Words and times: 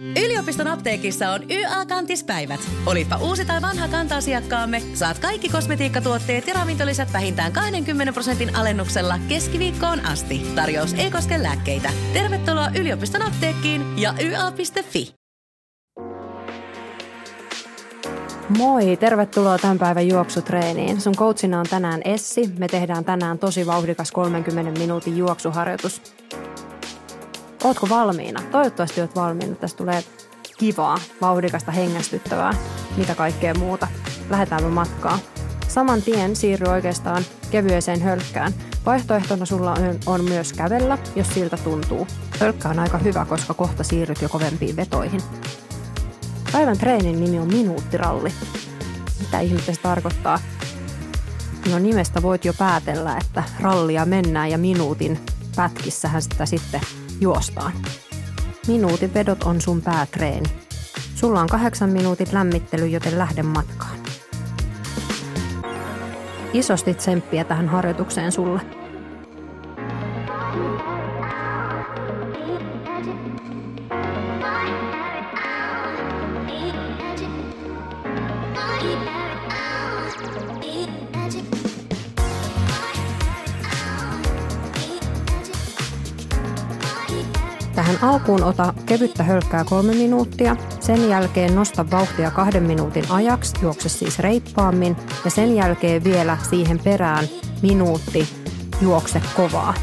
Yliopiston 0.00 0.66
apteekissa 0.66 1.30
on 1.30 1.40
YA-kantispäivät. 1.50 2.60
Olipa 2.86 3.16
uusi 3.16 3.44
tai 3.44 3.62
vanha 3.62 3.88
kanta-asiakkaamme, 3.88 4.82
saat 4.94 5.18
kaikki 5.18 5.48
kosmetiikkatuotteet 5.48 6.46
ja 6.46 6.54
ravintolisät 6.54 7.12
vähintään 7.12 7.52
20 7.52 8.12
prosentin 8.12 8.56
alennuksella 8.56 9.18
keskiviikkoon 9.28 10.06
asti. 10.06 10.46
Tarjous 10.54 10.94
ei 10.94 11.10
koske 11.10 11.42
lääkkeitä. 11.42 11.90
Tervetuloa 12.12 12.70
yliopiston 12.80 13.22
apteekkiin 13.22 13.98
ja 13.98 14.14
YA.fi. 14.20 15.14
Moi, 18.58 18.96
tervetuloa 18.96 19.58
tämän 19.58 19.78
päivän 19.78 20.08
juoksutreeniin. 20.08 21.00
Sun 21.00 21.14
coachina 21.14 21.60
on 21.60 21.66
tänään 21.70 22.00
Essi. 22.04 22.50
Me 22.58 22.68
tehdään 22.68 23.04
tänään 23.04 23.38
tosi 23.38 23.66
vauhdikas 23.66 24.12
30 24.12 24.80
minuutin 24.80 25.16
juoksuharjoitus. 25.16 26.02
Ootko 27.64 27.88
valmiina? 27.88 28.42
Toivottavasti 28.42 29.00
oot 29.00 29.16
valmiina. 29.16 29.54
Tästä 29.54 29.76
tulee 29.76 30.04
kivaa, 30.58 30.98
vauhdikasta, 31.20 31.72
hengästyttävää, 31.72 32.54
mitä 32.96 33.14
kaikkea 33.14 33.54
muuta. 33.54 33.88
Lähdetäänpä 34.30 34.68
matkaa. 34.68 35.18
Saman 35.68 36.02
tien 36.02 36.36
siirry 36.36 36.72
oikeastaan 36.72 37.24
kevyeseen 37.50 38.02
hölkkään. 38.02 38.54
Vaihtoehtona 38.86 39.46
sulla 39.46 39.72
on, 39.72 39.98
on 40.06 40.24
myös 40.24 40.52
kävellä, 40.52 40.98
jos 41.16 41.34
siltä 41.34 41.56
tuntuu. 41.56 42.06
Hölkkä 42.40 42.68
on 42.68 42.78
aika 42.78 42.98
hyvä, 42.98 43.24
koska 43.24 43.54
kohta 43.54 43.84
siirryt 43.84 44.22
jo 44.22 44.28
kovempiin 44.28 44.76
vetoihin. 44.76 45.20
Päivän 46.52 46.78
treenin 46.78 47.24
nimi 47.24 47.38
on 47.38 47.48
minuuttiralli. 47.48 48.32
Mitä 49.20 49.40
ihmettä 49.40 49.74
se 49.74 49.80
tarkoittaa? 49.80 50.38
No 51.70 51.78
nimestä 51.78 52.22
voit 52.22 52.44
jo 52.44 52.52
päätellä, 52.58 53.18
että 53.18 53.42
rallia 53.60 54.04
mennään 54.04 54.50
ja 54.50 54.58
minuutin 54.58 55.20
pätkissähän 55.56 56.22
sitä 56.22 56.46
sitten 56.46 56.80
juostaan. 57.20 57.72
Minuutin 58.66 59.14
vedot 59.14 59.42
on 59.42 59.60
sun 59.60 59.82
päätreeni. 59.82 60.48
Sulla 61.14 61.40
on 61.40 61.48
kahdeksan 61.48 61.90
minuutin 61.90 62.26
lämmittely, 62.32 62.86
joten 62.86 63.18
lähde 63.18 63.42
matkaan. 63.42 63.98
Isosti 66.52 66.94
tsemppiä 66.94 67.44
tähän 67.44 67.68
harjoitukseen 67.68 68.32
sulle. 68.32 68.60
Alkuun 88.26 88.48
ota 88.48 88.74
kevyttä 88.86 89.22
hölkkää 89.22 89.64
kolme 89.64 89.94
minuuttia, 89.94 90.56
sen 90.80 91.08
jälkeen 91.08 91.54
nosta 91.54 91.90
vauhtia 91.90 92.30
kahden 92.30 92.62
minuutin 92.62 93.10
ajaksi, 93.10 93.54
juokse 93.62 93.88
siis 93.88 94.18
reippaammin 94.18 94.96
ja 95.24 95.30
sen 95.30 95.54
jälkeen 95.54 96.04
vielä 96.04 96.38
siihen 96.50 96.78
perään 96.84 97.28
minuutti, 97.62 98.28
juokse 98.80 99.22
kovaa. 99.36 99.74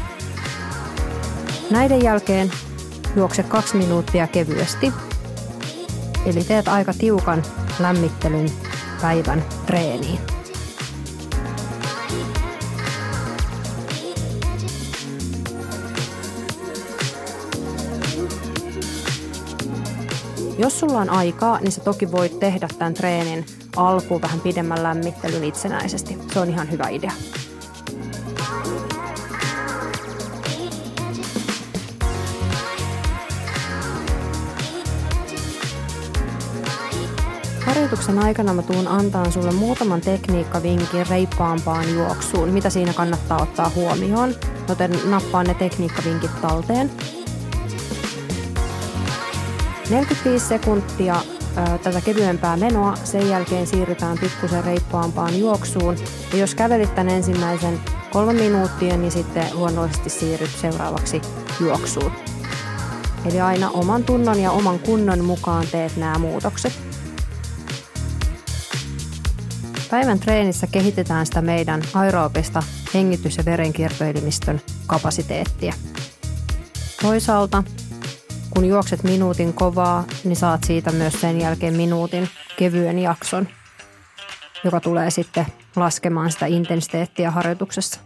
Näiden 1.70 2.02
jälkeen 2.02 2.50
juokse 3.16 3.42
kaksi 3.42 3.76
minuuttia 3.76 4.26
kevyesti, 4.26 4.92
eli 6.26 6.44
teet 6.44 6.68
aika 6.68 6.92
tiukan 6.98 7.42
lämmittelyn 7.80 8.50
päivän 9.00 9.44
treeniin. 9.66 10.33
Jos 20.58 20.80
sulla 20.80 20.98
on 20.98 21.10
aikaa, 21.10 21.60
niin 21.60 21.72
sä 21.72 21.80
toki 21.80 22.12
voit 22.12 22.40
tehdä 22.40 22.68
tämän 22.78 22.94
treenin 22.94 23.46
alkuun 23.76 24.22
vähän 24.22 24.40
pidemmän 24.40 24.82
lämmittelyn 24.82 25.44
itsenäisesti. 25.44 26.18
Se 26.32 26.40
on 26.40 26.48
ihan 26.48 26.70
hyvä 26.70 26.88
idea. 26.88 27.12
Harjoituksen 37.66 38.18
aikana 38.18 38.54
mä 38.54 38.62
tuun 38.62 38.88
antaa 38.88 39.30
sulle 39.30 39.52
muutaman 39.52 40.00
tekniikkavinkin 40.00 41.06
reippaampaan 41.10 41.94
juoksuun, 41.94 42.48
mitä 42.48 42.70
siinä 42.70 42.92
kannattaa 42.92 43.42
ottaa 43.42 43.70
huomioon, 43.74 44.34
joten 44.68 44.90
nappaa 45.04 45.44
ne 45.44 45.54
tekniikkavinkit 45.54 46.40
talteen– 46.40 46.90
45 49.90 50.46
sekuntia 50.46 51.16
tätä 51.82 52.00
kevyempää 52.00 52.56
menoa, 52.56 52.96
sen 53.04 53.28
jälkeen 53.28 53.66
siirrytään 53.66 54.18
pikkusen 54.18 54.64
reippaampaan 54.64 55.38
juoksuun. 55.38 55.96
Ja 56.32 56.38
jos 56.38 56.54
kävelit 56.54 56.94
tämän 56.94 57.14
ensimmäisen 57.14 57.80
kolme 58.12 58.32
minuuttia, 58.32 58.96
niin 58.96 59.12
sitten 59.12 59.46
luonnollisesti 59.52 60.10
siirryt 60.10 60.50
seuraavaksi 60.60 61.22
juoksuun. 61.60 62.12
Eli 63.24 63.40
aina 63.40 63.70
oman 63.70 64.04
tunnon 64.04 64.40
ja 64.40 64.50
oman 64.50 64.78
kunnon 64.78 65.24
mukaan 65.24 65.66
teet 65.72 65.96
nämä 65.96 66.18
muutokset. 66.18 66.72
Päivän 69.90 70.20
treenissä 70.20 70.66
kehitetään 70.66 71.26
sitä 71.26 71.42
meidän 71.42 71.82
aerobista 71.94 72.62
hengitys- 72.94 73.36
ja 73.36 73.44
verenkiertoelimistön 73.44 74.60
kapasiteettia. 74.86 75.74
Toisaalta 77.02 77.64
kun 78.54 78.64
juokset 78.64 79.02
minuutin 79.02 79.52
kovaa, 79.52 80.04
niin 80.24 80.36
saat 80.36 80.64
siitä 80.64 80.92
myös 80.92 81.20
sen 81.20 81.40
jälkeen 81.40 81.74
minuutin 81.74 82.28
kevyen 82.56 82.98
jakson, 82.98 83.48
joka 84.64 84.80
tulee 84.80 85.10
sitten 85.10 85.46
laskemaan 85.76 86.32
sitä 86.32 86.46
intensiteettiä 86.46 87.30
harjoituksessa. 87.30 88.00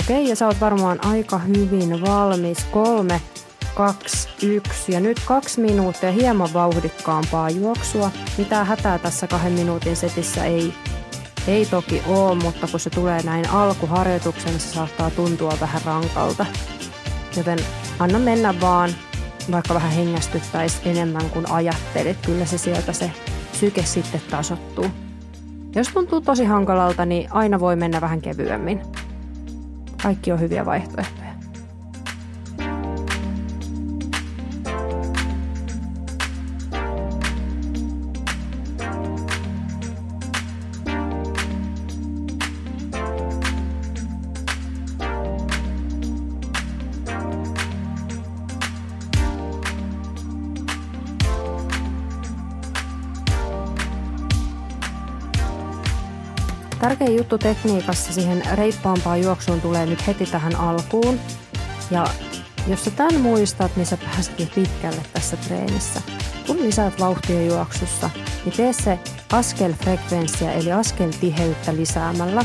Okei, 0.00 0.28
ja 0.28 0.36
sä 0.36 0.46
oot 0.46 0.60
varmaan 0.60 1.06
aika 1.06 1.38
hyvin 1.38 2.02
valmis. 2.02 2.64
Kolme, 2.64 3.20
kaksi, 3.74 4.28
yksi 4.42 4.92
ja 4.92 5.00
nyt 5.00 5.20
kaksi 5.24 5.60
minuuttia 5.60 6.12
hieman 6.12 6.52
vauhdikkaampaa 6.52 7.50
juoksua. 7.50 8.10
Mitä 8.38 8.64
hätää 8.64 8.98
tässä 8.98 9.26
kahden 9.26 9.52
minuutin 9.52 9.96
setissä 9.96 10.44
ei, 10.44 10.74
ei 11.46 11.66
toki 11.66 12.02
ole, 12.06 12.34
mutta 12.34 12.66
kun 12.66 12.80
se 12.80 12.90
tulee 12.90 13.22
näin 13.22 13.50
alkuharjoituksen, 13.50 14.60
se 14.60 14.68
saattaa 14.68 15.10
tuntua 15.10 15.56
vähän 15.60 15.82
rankalta. 15.84 16.46
Joten 17.36 17.58
anna 18.02 18.18
mennä 18.18 18.60
vaan, 18.60 18.90
vaikka 19.50 19.74
vähän 19.74 19.92
hengästyttäisi 19.92 20.80
enemmän 20.84 21.30
kuin 21.30 21.50
ajattelet. 21.50 22.16
Kyllä 22.26 22.44
se 22.44 22.58
sieltä 22.58 22.92
se 22.92 23.10
syke 23.52 23.82
sitten 23.82 24.20
tasottuu. 24.30 24.86
Jos 25.74 25.88
tuntuu 25.88 26.20
tosi 26.20 26.44
hankalalta, 26.44 27.06
niin 27.06 27.32
aina 27.32 27.60
voi 27.60 27.76
mennä 27.76 28.00
vähän 28.00 28.20
kevyemmin. 28.20 28.82
Kaikki 30.02 30.32
on 30.32 30.40
hyviä 30.40 30.66
vaihtoehtoja. 30.66 31.31
Tärkein 56.82 57.16
juttu 57.16 57.38
tekniikassa 57.38 58.12
siihen 58.12 58.42
reippaampaan 58.54 59.22
juoksuun 59.22 59.60
tulee 59.60 59.86
nyt 59.86 60.06
heti 60.06 60.26
tähän 60.26 60.56
alkuun. 60.56 61.20
Ja 61.90 62.06
jos 62.66 62.84
sä 62.84 62.90
tämän 62.90 63.20
muistat, 63.20 63.76
niin 63.76 63.86
sä 63.86 63.96
pääset 63.96 64.40
jo 64.40 64.46
pitkälle 64.54 65.02
tässä 65.12 65.36
treenissä. 65.36 66.02
Kun 66.46 66.62
lisäät 66.62 67.00
vauhtia 67.00 67.42
juoksussa, 67.42 68.10
niin 68.44 68.56
tee 68.56 68.72
se 68.72 68.98
askelfrekvenssiä 69.32 70.52
eli 70.52 70.72
askeltiheyttä 70.72 71.76
lisäämällä. 71.76 72.44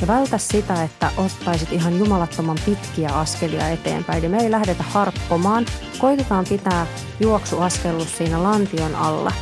Ja 0.00 0.06
vältä 0.06 0.38
sitä, 0.38 0.82
että 0.82 1.10
ottaisit 1.16 1.72
ihan 1.72 1.98
jumalattoman 1.98 2.58
pitkiä 2.64 3.10
askelia 3.10 3.68
eteenpäin. 3.68 4.18
Eli 4.18 4.28
me 4.28 4.38
ei 4.38 4.50
lähdetä 4.50 4.82
harppomaan. 4.82 5.66
Koitetaan 5.98 6.44
pitää 6.48 6.86
juoksuaskellus 7.20 8.18
siinä 8.18 8.42
lantion 8.42 8.94
alla 8.94 9.32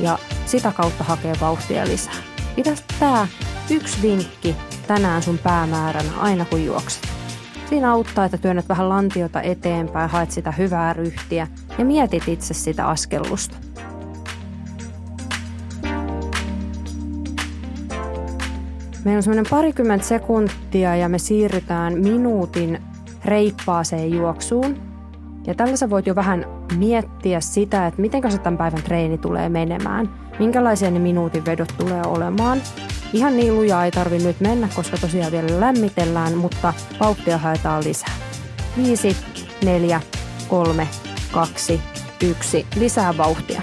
ja 0.00 0.18
sitä 0.46 0.72
kautta 0.72 1.04
hakea 1.04 1.34
vauhtia 1.40 1.86
lisää. 1.86 2.14
Pidä 2.56 2.74
tämä 2.98 3.26
Yksi 3.70 4.02
vinkki 4.02 4.56
tänään 4.86 5.22
sun 5.22 5.38
päämääränä 5.38 6.10
aina 6.18 6.44
kun 6.44 6.64
juokset. 6.64 7.08
Siinä 7.68 7.92
auttaa, 7.92 8.24
että 8.24 8.38
työnnät 8.38 8.68
vähän 8.68 8.88
lantiota 8.88 9.42
eteenpäin, 9.42 10.10
haet 10.10 10.30
sitä 10.30 10.52
hyvää 10.52 10.92
ryhtiä 10.92 11.46
ja 11.78 11.84
mietit 11.84 12.28
itse 12.28 12.54
sitä 12.54 12.88
askellusta. 12.88 13.56
Meillä 19.04 19.18
on 19.18 19.22
semmoinen 19.22 19.50
parikymmentä 19.50 20.06
sekuntia 20.06 20.96
ja 20.96 21.08
me 21.08 21.18
siirrytään 21.18 21.98
minuutin 21.98 22.82
reippaaseen 23.24 24.10
juoksuun. 24.10 24.76
Ja 25.46 25.54
tällä 25.54 25.76
sä 25.76 25.90
voit 25.90 26.06
jo 26.06 26.14
vähän 26.14 26.44
miettiä 26.76 27.40
sitä, 27.40 27.86
että 27.86 28.00
miten 28.00 28.32
se 28.32 28.38
tämän 28.38 28.58
päivän 28.58 28.82
treeni 28.82 29.18
tulee 29.18 29.48
menemään, 29.48 30.25
minkälaisia 30.38 30.90
ne 30.90 30.98
minuutin 30.98 31.44
vedot 31.44 31.72
tulee 31.78 32.02
olemaan. 32.06 32.62
Ihan 33.12 33.36
niin 33.36 33.56
lujaa 33.56 33.84
ei 33.84 33.90
tarvi 33.90 34.18
nyt 34.18 34.40
mennä, 34.40 34.68
koska 34.74 34.96
tosiaan 34.96 35.32
vielä 35.32 35.60
lämmitellään, 35.60 36.36
mutta 36.36 36.74
vauhtia 37.00 37.38
haetaan 37.38 37.84
lisää. 37.84 38.14
5, 38.76 39.16
4, 39.64 40.00
3, 40.48 40.88
2, 41.32 41.80
1. 42.22 42.66
Lisää 42.76 43.16
vauhtia. 43.16 43.62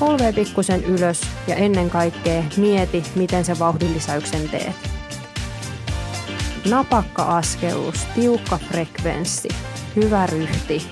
Polvee 0.00 0.32
pikkusen 0.32 0.84
ylös 0.84 1.20
ja 1.46 1.54
ennen 1.54 1.90
kaikkea 1.90 2.42
mieti, 2.56 3.02
miten 3.14 3.44
se 3.44 3.58
vauhdillisäyksen 3.58 4.48
teet. 4.48 4.76
Napakka 6.70 7.22
askelus, 7.22 8.04
tiukka 8.14 8.58
frekvenssi, 8.58 9.48
hyvä 9.96 10.26
ryhti. 10.26 10.86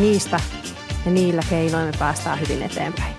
Niistä 0.00 0.40
ja 1.04 1.10
niillä 1.10 1.42
keinoin 1.50 1.86
me 1.86 1.92
päästään 1.98 2.40
hyvin 2.40 2.62
eteenpäin. 2.62 3.14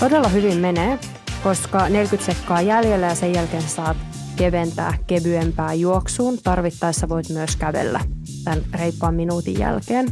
Todella 0.00 0.28
hyvin 0.28 0.58
menee, 0.58 0.98
koska 1.42 1.88
40 1.88 2.32
sekkaa 2.32 2.60
jäljellä 2.60 3.06
ja 3.06 3.14
sen 3.14 3.34
jälkeen 3.34 3.62
saat 3.62 3.96
keventää 4.36 4.98
kevyempää 5.06 5.74
juoksuun. 5.74 6.38
Tarvittaessa 6.42 7.08
voit 7.08 7.28
myös 7.28 7.56
kävellä 7.56 8.00
tämän 8.44 8.62
reippaan 8.72 9.14
minuutin 9.14 9.58
jälkeen. 9.58 10.08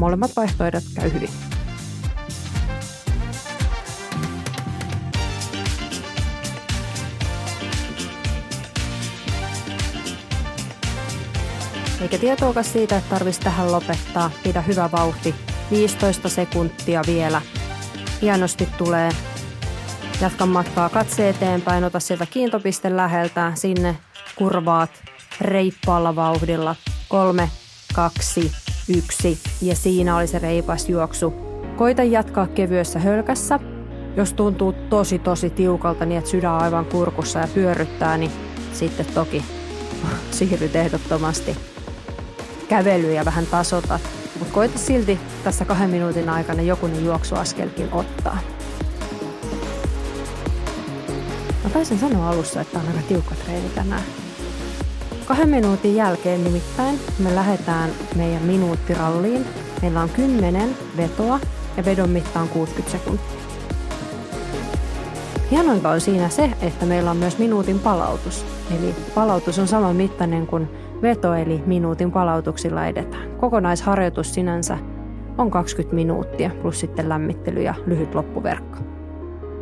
Molemmat 0.00 0.30
vaihtoehdot 0.36 0.84
käy 0.94 1.12
hyvin. 1.12 1.30
Eikä 12.00 12.18
tietoakaan 12.18 12.64
siitä, 12.64 12.96
että 12.96 13.10
tarvitsisi 13.10 13.44
tähän 13.44 13.72
lopettaa. 13.72 14.30
Pidä 14.42 14.60
hyvä 14.60 14.90
vauhti. 14.92 15.34
15 15.70 16.28
sekuntia 16.28 17.02
vielä. 17.06 17.42
Hienosti 18.22 18.68
tulee. 18.78 19.10
Jatka 20.20 20.46
matkaa 20.46 20.88
katse 20.88 21.28
eteenpäin. 21.28 21.84
Ota 21.84 22.00
sieltä 22.00 22.26
kiintopiste 22.26 22.96
läheltä. 22.96 23.52
Sinne 23.54 23.96
kurvaat 24.36 24.90
reippaalla 25.40 26.16
vauhdilla. 26.16 26.76
Kolme, 27.08 27.50
kaksi, 27.94 28.52
yksi. 28.96 29.38
Ja 29.62 29.74
siinä 29.74 30.16
oli 30.16 30.26
se 30.26 30.38
reipas 30.38 30.88
juoksu. 30.88 31.30
Koita 31.76 32.02
jatkaa 32.02 32.46
kevyessä 32.46 32.98
hölkässä. 32.98 33.60
Jos 34.16 34.32
tuntuu 34.32 34.72
tosi 34.72 35.18
tosi 35.18 35.50
tiukalta 35.50 36.04
niin, 36.04 36.18
että 36.18 36.30
sydän 36.30 36.54
aivan 36.54 36.84
kurkussa 36.84 37.38
ja 37.38 37.48
pyörryttää, 37.54 38.16
niin 38.16 38.30
sitten 38.72 39.06
toki 39.06 39.44
siirryt 40.30 40.76
ehdottomasti 40.76 41.56
kävelyä 42.68 43.12
ja 43.12 43.24
vähän 43.24 43.46
tasotat. 43.46 44.19
Mutta 44.40 44.54
koita 44.54 44.78
silti 44.78 45.20
tässä 45.44 45.64
kahden 45.64 45.90
minuutin 45.90 46.28
aikana 46.28 46.62
jokunen 46.62 47.04
juoksuaskelkin 47.04 47.88
ottaa. 47.92 48.38
Mä 51.64 51.70
taisin 51.70 51.98
sanoa 51.98 52.28
alussa, 52.28 52.60
että 52.60 52.78
on 52.78 52.86
aika 52.86 53.00
tiukka 53.08 53.34
treeni 53.34 53.68
tänään. 53.68 54.02
Kahden 55.26 55.48
minuutin 55.48 55.96
jälkeen 55.96 56.44
nimittäin 56.44 57.00
me 57.18 57.34
lähdetään 57.34 57.90
meidän 58.16 58.42
minuuttiralliin. 58.42 59.46
Meillä 59.82 60.00
on 60.00 60.10
10 60.10 60.76
vetoa 60.96 61.40
ja 61.76 61.84
vedon 61.84 62.10
mitta 62.10 62.40
on 62.40 62.48
60 62.48 62.98
sekuntia. 62.98 63.40
Hienointa 65.50 65.90
on 65.90 66.00
siinä 66.00 66.28
se, 66.28 66.50
että 66.60 66.86
meillä 66.86 67.10
on 67.10 67.16
myös 67.16 67.38
minuutin 67.38 67.78
palautus. 67.78 68.44
Eli 68.78 68.94
palautus 69.14 69.58
on 69.58 69.68
saman 69.68 69.96
mittainen 69.96 70.46
kuin 70.46 70.68
veto 71.02 71.34
eli 71.34 71.62
minuutin 71.66 72.12
palautuksilla 72.12 72.86
edetään. 72.86 73.30
Kokonaisharjoitus 73.30 74.34
sinänsä 74.34 74.78
on 75.38 75.50
20 75.50 75.94
minuuttia 75.94 76.50
plus 76.62 76.80
sitten 76.80 77.08
lämmittely 77.08 77.62
ja 77.62 77.74
lyhyt 77.86 78.14
loppuverkko. 78.14 78.78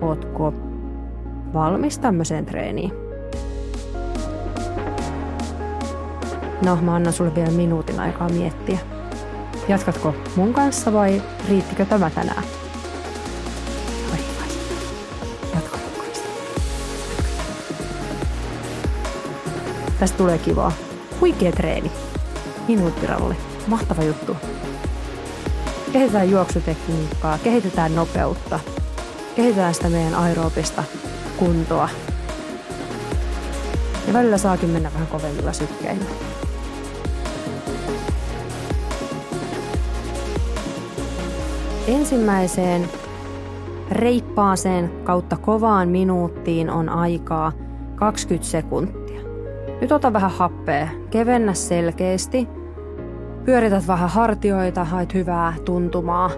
Ootko 0.00 0.55
valmis 1.55 1.99
tämmöiseen 1.99 2.46
treeniin? 2.46 2.93
No, 6.64 6.78
mä 6.82 6.94
annan 6.94 7.12
sulle 7.12 7.34
vielä 7.34 7.50
minuutin 7.50 8.00
aikaa 8.00 8.28
miettiä. 8.28 8.78
Jatkatko 9.69 10.14
mun 10.37 10.54
kanssa 10.54 10.93
vai 10.93 11.22
riittikö 11.49 11.84
tämä 11.84 12.11
tänään? 12.11 12.43
Tästä 19.98 20.18
tulee 20.18 20.38
kivaa. 20.38 20.72
Huikea 21.20 21.52
treeni. 21.52 21.92
Minuuttiralli. 22.68 23.34
Mahtava 23.66 24.02
juttu. 24.02 24.36
Kehitetään 25.92 26.30
juoksutekniikkaa, 26.30 27.38
kehitetään 27.38 27.94
nopeutta, 27.94 28.60
kehitetään 29.36 29.74
sitä 29.74 29.88
meidän 29.88 30.14
aerobista 30.14 30.84
kuntoa. 31.36 31.88
Ja 34.06 34.12
välillä 34.12 34.38
saakin 34.38 34.70
mennä 34.70 34.92
vähän 34.92 35.06
kovemmilla 35.06 35.52
sykkeillä. 35.52 36.04
Ensimmäiseen 41.86 42.88
reippaaseen 43.90 44.90
kautta 45.04 45.36
kovaan 45.36 45.88
minuuttiin 45.88 46.70
on 46.70 46.88
aikaa 46.88 47.52
20 47.94 48.50
sekuntia. 48.50 49.07
Nyt 49.80 49.92
ota 49.92 50.12
vähän 50.12 50.30
happea, 50.30 50.88
kevennä 51.10 51.54
selkeästi. 51.54 52.48
Pyörität 53.44 53.86
vähän 53.86 54.08
hartioita, 54.08 54.84
haet 54.84 55.14
hyvää 55.14 55.54
tuntumaa, 55.64 56.30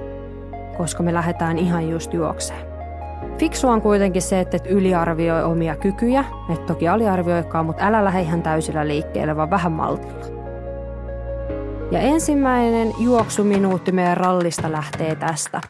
koska 0.76 1.02
me 1.02 1.14
lähdetään 1.14 1.58
ihan 1.58 1.88
just 1.88 2.14
juokseen. 2.14 2.70
Fiksua 3.38 3.72
on 3.72 3.82
kuitenkin 3.82 4.22
se, 4.22 4.40
että 4.40 4.56
et 4.56 4.66
yliarvioi 4.66 5.42
omia 5.44 5.76
kykyjä, 5.76 6.24
et 6.52 6.66
toki 6.66 6.88
aliarvioikaan, 6.88 7.66
mutta 7.66 7.86
älä 7.86 8.04
lähde 8.04 8.20
ihan 8.20 8.42
täysillä 8.42 8.88
liikkeelle, 8.88 9.36
vaan 9.36 9.50
vähän 9.50 9.72
maltilla. 9.72 10.40
Ja 11.90 12.00
ensimmäinen 12.00 12.92
juoksuminuutti 12.98 13.92
meidän 13.92 14.16
rallista 14.16 14.72
lähtee 14.72 15.14
tästä. 15.14 15.60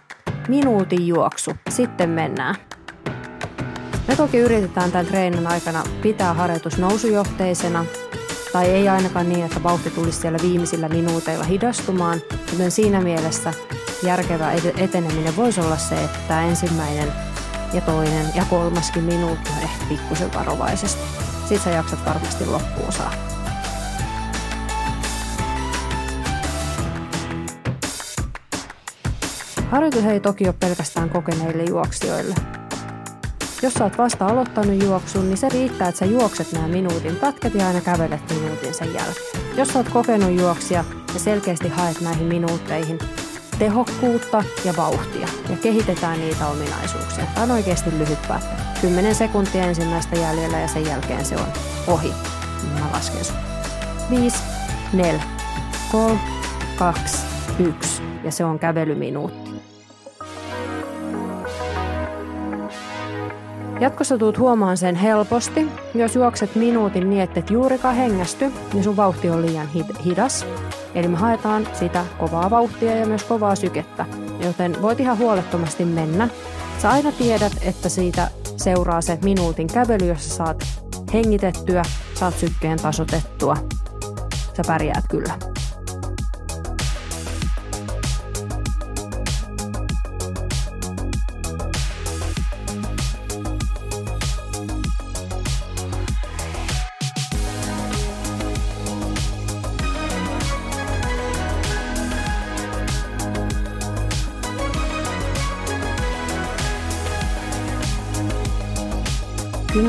Minuutin 0.49 1.07
juoksu, 1.07 1.51
sitten 1.69 2.11
mennään. 2.11 2.55
Me 4.11 4.17
toki 4.17 4.39
yritetään 4.39 4.93
tämän 4.93 5.07
treenin 5.07 5.47
aikana 5.47 5.85
pitää 6.03 6.35
harjoitus 6.35 6.79
nousujohteisena, 6.79 7.85
tai 8.53 8.67
ei 8.67 8.89
ainakaan 8.89 9.29
niin, 9.29 9.45
että 9.45 9.63
vauhti 9.63 9.91
tulisi 9.91 10.21
siellä 10.21 10.39
viimeisillä 10.43 10.89
minuuteilla 10.89 11.45
hidastumaan, 11.45 12.21
joten 12.53 12.71
siinä 12.71 13.01
mielessä 13.01 13.55
järkevä 14.03 14.53
eteneminen 14.77 15.37
voisi 15.37 15.61
olla 15.61 15.77
se, 15.77 16.05
että 16.05 16.43
ensimmäinen 16.43 17.13
ja 17.73 17.81
toinen 17.81 18.27
ja 18.35 18.45
kolmaskin 18.51 19.05
minuutti 19.05 19.51
on 19.57 19.63
ehkä 19.63 19.85
pikkusen 19.89 20.35
varovaisesti. 20.35 21.03
Sitten 21.41 21.61
sä 21.61 21.71
jaksat 21.71 22.07
varmasti 22.07 22.47
loppuun 22.47 22.93
saakka. 22.93 23.31
Harjoitus 29.71 30.05
ei 30.05 30.21
toki 30.21 30.45
ole 30.45 30.55
pelkästään 30.61 31.11
kokeneille 31.11 31.65
juoksijoille. 31.65 32.60
Jos 33.63 33.75
sä 33.75 33.85
oot 33.85 33.99
vasta 33.99 34.27
aloittanut 34.27 34.83
juoksun, 34.83 35.27
niin 35.27 35.37
se 35.37 35.49
riittää, 35.49 35.89
että 35.89 35.99
sä 35.99 36.05
juokset 36.05 36.53
nämä 36.53 36.69
minuutin 36.69 37.17
pätkät 37.17 37.55
ja 37.55 37.67
aina 37.67 37.81
kävelet 37.81 38.21
minuutin 38.31 38.75
sen 38.75 38.95
jälkeen. 38.95 39.57
Jos 39.57 39.69
sä 39.69 39.79
oot 39.79 39.89
kokenut 39.89 40.41
juoksia 40.41 40.85
ja 41.15 41.21
selkeästi 41.21 41.69
haet 41.69 42.01
näihin 42.01 42.27
minuutteihin 42.27 42.99
tehokkuutta 43.59 44.45
ja 44.65 44.75
vauhtia 44.77 45.29
ja 45.51 45.57
kehitetään 45.57 46.21
niitä 46.21 46.47
ominaisuuksia. 46.47 47.27
Tämä 47.35 47.45
on 47.45 47.51
oikeasti 47.51 47.91
lyhyt 47.99 48.29
pätkä. 48.29 48.51
10 48.81 49.15
sekuntia 49.15 49.65
ensimmäistä 49.65 50.17
jäljellä 50.17 50.59
ja 50.59 50.69
sen 50.69 50.87
jälkeen 50.87 51.25
se 51.25 51.37
on 51.37 51.47
ohi. 51.87 52.13
Mä 52.75 52.91
lasken 52.93 53.25
sun. 53.25 53.37
5, 54.11 54.37
4, 54.93 55.23
3, 55.93 56.21
2, 56.77 57.27
1 57.59 58.03
ja 58.25 58.33
se 58.33 58.45
on 58.45 58.59
kävelyminuutti. 58.59 59.40
Jatkossa 63.81 64.19
tuut 64.19 64.39
huomaan 64.39 64.77
sen 64.77 64.95
helposti. 64.95 65.69
Jos 65.95 66.15
juokset 66.15 66.55
minuutin 66.55 67.11
niin, 67.11 67.23
että 67.23 67.41
et 67.41 67.51
juurikaan 67.51 67.95
hengästy, 67.95 68.53
niin 68.73 68.85
sun 68.85 68.97
vauhti 68.97 69.31
on 69.31 69.47
liian 69.47 69.69
hidas. 70.05 70.47
Eli 70.95 71.09
me 71.09 71.17
haetaan 71.17 71.69
sitä 71.73 72.05
kovaa 72.19 72.51
vauhtia 72.51 72.97
ja 72.97 73.07
myös 73.07 73.25
kovaa 73.25 73.57
sykettä. 73.57 74.07
Joten 74.45 74.83
voit 74.83 75.01
ihan 75.01 75.19
huolettomasti 75.19 75.85
mennä. 75.85 76.29
Sä 76.79 76.91
aina 76.91 77.13
tiedät, 77.13 77.53
että 77.63 77.89
siitä 77.89 78.31
seuraa 78.57 79.01
se 79.01 79.19
minuutin 79.25 79.67
kävely, 79.67 80.07
jossa 80.09 80.35
saat 80.35 80.65
hengitettyä, 81.13 81.83
saat 82.15 82.35
sykkeen 82.35 82.79
tasotettua. 82.83 83.57
Sä 84.57 84.63
pärjäät 84.67 85.05
kyllä. 85.11 85.60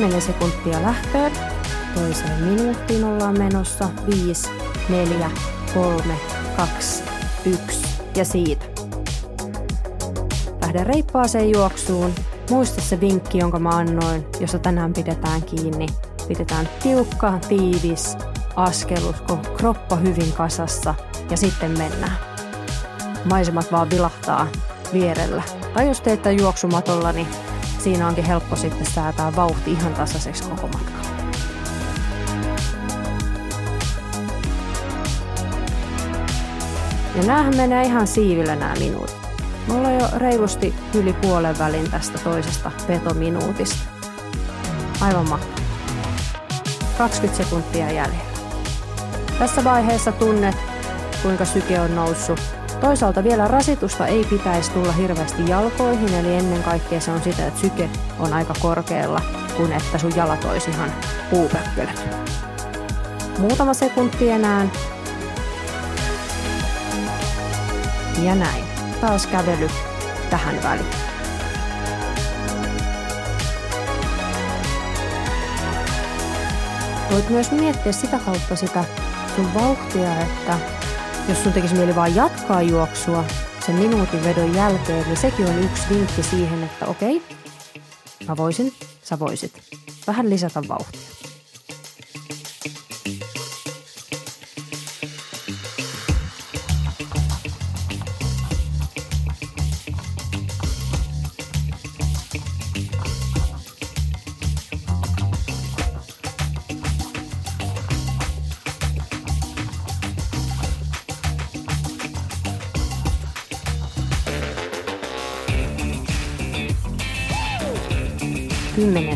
10 0.01 0.22
sekuntia 0.22 0.81
lähtöön. 0.81 1.31
Toiseen 1.96 2.43
minuuttiin 2.43 3.03
ollaan 3.03 3.38
menossa. 3.38 3.89
5, 4.10 4.50
4, 4.89 5.31
3, 5.74 6.20
2, 6.58 7.03
1 7.46 7.88
ja 8.15 8.25
siitä. 8.25 8.65
Lähde 10.62 10.84
reippaaseen 10.84 11.50
juoksuun. 11.50 12.13
Muista 12.50 12.81
se 12.81 13.00
vinkki, 13.00 13.38
jonka 13.38 13.60
mä 13.60 13.70
annoin, 13.70 14.25
jossa 14.39 14.60
tänään 14.60 14.93
pidetään 14.93 15.43
kiinni. 15.43 15.88
Pidetään 16.27 16.70
tiukka, 16.84 17.39
tiivis 17.48 18.17
askelus, 18.55 19.15
kroppa 19.58 19.96
hyvin 19.96 20.31
kasassa 20.31 20.96
ja 21.29 21.38
sitten 21.38 21.72
mennään. 21.72 22.17
Maisemat 23.25 23.72
vaan 23.72 23.89
vilahtaa 23.89 24.48
vierellä. 24.93 25.43
Tai 25.74 25.88
jos 25.88 26.01
teette 26.01 26.31
juoksumatolla, 26.31 27.12
niin 27.12 27.27
siinä 27.83 28.07
onkin 28.07 28.23
helppo 28.23 28.55
sitten 28.55 28.85
säätää 28.85 29.35
vauhti 29.35 29.71
ihan 29.71 29.93
tasaiseksi 29.93 30.43
koko 30.43 30.67
matkalla. 30.67 31.01
Ja 37.15 37.23
näähän 37.27 37.57
menee 37.57 37.83
ihan 37.83 38.07
siivillä 38.07 38.55
nämä 38.55 38.73
minuutit. 38.79 39.17
Me 39.67 39.73
ollaan 39.73 39.93
jo 39.93 40.07
reilusti 40.17 40.73
yli 40.93 41.13
puolen 41.13 41.59
välin 41.59 41.91
tästä 41.91 42.17
toisesta 42.17 42.71
vetominuutista. 42.88 43.89
Aivan 45.01 45.29
mahtavaa. 45.29 45.55
20 46.97 47.43
sekuntia 47.43 47.91
jäljellä. 47.91 48.31
Tässä 49.39 49.63
vaiheessa 49.63 50.11
tunnet, 50.11 50.55
kuinka 51.23 51.45
syke 51.45 51.79
on 51.79 51.95
noussut. 51.95 52.60
Toisaalta 52.81 53.23
vielä 53.23 53.47
rasitusta 53.47 54.07
ei 54.07 54.25
pitäisi 54.29 54.71
tulla 54.71 54.91
hirveästi 54.91 55.50
jalkoihin, 55.50 56.13
eli 56.13 56.35
ennen 56.35 56.63
kaikkea 56.63 57.00
se 57.00 57.11
on 57.11 57.21
sitä, 57.21 57.47
että 57.47 57.59
syke 57.59 57.89
on 58.19 58.33
aika 58.33 58.53
korkealla, 58.59 59.21
kun 59.57 59.73
että 59.73 59.97
sun 59.97 60.15
jalat 60.15 60.45
olisi 60.45 60.69
ihan 60.69 60.93
puupökkölät. 61.29 62.07
Muutama 63.38 63.73
sekunti 63.73 64.29
enää. 64.29 64.67
Ja 68.21 68.35
näin. 68.35 68.63
Taas 69.01 69.27
kävely 69.27 69.67
tähän 70.29 70.63
väliin. 70.63 70.85
Voit 77.11 77.29
myös 77.29 77.51
miettiä 77.51 77.91
sitä 77.91 78.19
kautta 78.25 78.55
sitä 78.55 78.83
sun 79.35 79.53
vauhtia, 79.53 80.21
että 80.21 80.57
jos 81.29 81.43
sun 81.43 81.53
tekisi 81.53 81.75
mieli 81.75 81.95
vaan 81.95 82.15
jatkaa 82.15 82.61
juoksua 82.61 83.23
sen 83.65 83.75
minuutin 83.75 84.23
vedon 84.23 84.55
jälkeen, 84.55 85.05
niin 85.05 85.17
sekin 85.17 85.45
on 85.45 85.59
yksi 85.59 85.83
vinkki 85.89 86.23
siihen, 86.23 86.63
että 86.63 86.85
okei, 86.85 87.21
mä 88.27 88.37
voisin, 88.37 88.73
sä 89.03 89.19
voisit. 89.19 89.53
Vähän 90.07 90.29
lisätä 90.29 90.61
vauhtia. 90.67 91.10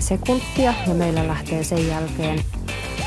Sekuntia 0.05 0.74
ja 0.88 0.93
meillä 0.93 1.27
lähtee 1.27 1.63
sen 1.63 1.88
jälkeen 1.88 2.39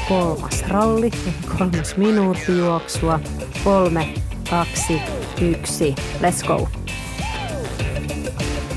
kolmas 0.09 0.65
ralli, 0.69 1.11
kolmas 1.59 1.97
minuutti 1.97 2.59
juoksua. 2.59 3.21
Kolme, 3.65 4.15
kaksi, 4.51 5.01
yksi, 5.41 5.95
let's 6.21 6.47
go. 6.47 6.69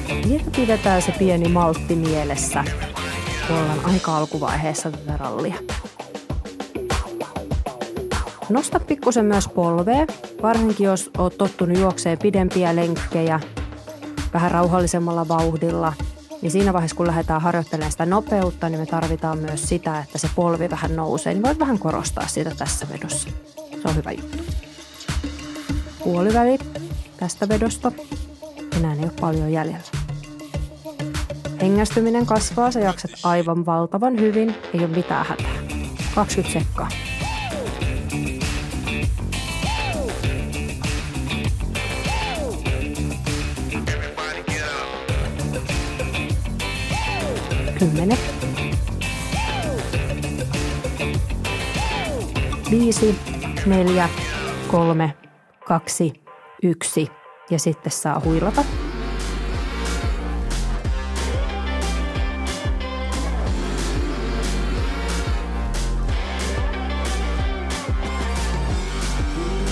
Ja 0.09 0.39
pidetään 0.55 1.01
se 1.01 1.11
pieni 1.11 1.47
maltti 1.47 1.95
mielessä, 1.95 2.63
kun 3.47 3.57
ollaan 3.57 3.85
aika 3.85 4.17
alkuvaiheessa 4.17 4.91
tätä 4.91 5.17
rallia. 5.17 5.55
Nosta 8.49 8.79
pikkusen 8.79 9.25
myös 9.25 9.47
polvea, 9.47 10.05
varsinkin 10.41 10.85
jos 10.85 11.09
oot 11.17 11.37
tottunut 11.37 11.77
juokseen 11.77 12.17
pidempiä 12.17 12.75
lenkkejä, 12.75 13.39
vähän 14.33 14.51
rauhallisemmalla 14.51 15.27
vauhdilla– 15.27 15.93
niin 16.41 16.51
siinä 16.51 16.73
vaiheessa, 16.73 16.97
kun 16.97 17.07
lähdetään 17.07 17.41
harjoittelemaan 17.41 17.91
sitä 17.91 18.05
nopeutta, 18.05 18.69
niin 18.69 18.79
me 18.79 18.85
tarvitaan 18.85 19.37
myös 19.37 19.63
sitä, 19.63 19.99
että 19.99 20.17
se 20.17 20.29
polvi 20.35 20.69
vähän 20.69 20.95
nousee. 20.95 21.33
Niin 21.33 21.43
voit 21.43 21.59
vähän 21.59 21.79
korostaa 21.79 22.27
sitä 22.27 22.51
tässä 22.57 22.87
vedossa. 22.89 23.29
Se 23.55 23.87
on 23.87 23.95
hyvä 23.95 24.11
juttu. 24.11 24.43
Puoliväli 26.03 26.57
tästä 27.17 27.49
vedosta. 27.49 27.91
Enää 28.77 28.93
ei 28.93 28.99
ole 28.99 29.11
paljon 29.21 29.51
jäljellä. 29.51 29.87
Hengästyminen 31.61 32.25
kasvaa, 32.25 32.71
sä 32.71 32.79
jaksat 32.79 33.11
aivan 33.23 33.65
valtavan 33.65 34.19
hyvin, 34.19 34.55
ei 34.73 34.79
ole 34.79 34.87
mitään 34.87 35.25
hätää. 35.25 35.51
20 36.15 36.59
sekkaa. 36.59 36.89
Kymmenen. 47.81 48.17
Viisi, 52.71 53.19
neljä, 53.65 54.09
kolme, 54.67 55.13
kaksi, 55.67 56.13
yksi 56.63 57.07
ja 57.49 57.59
sitten 57.59 57.91
saa 57.91 58.21
huilata. 58.25 58.63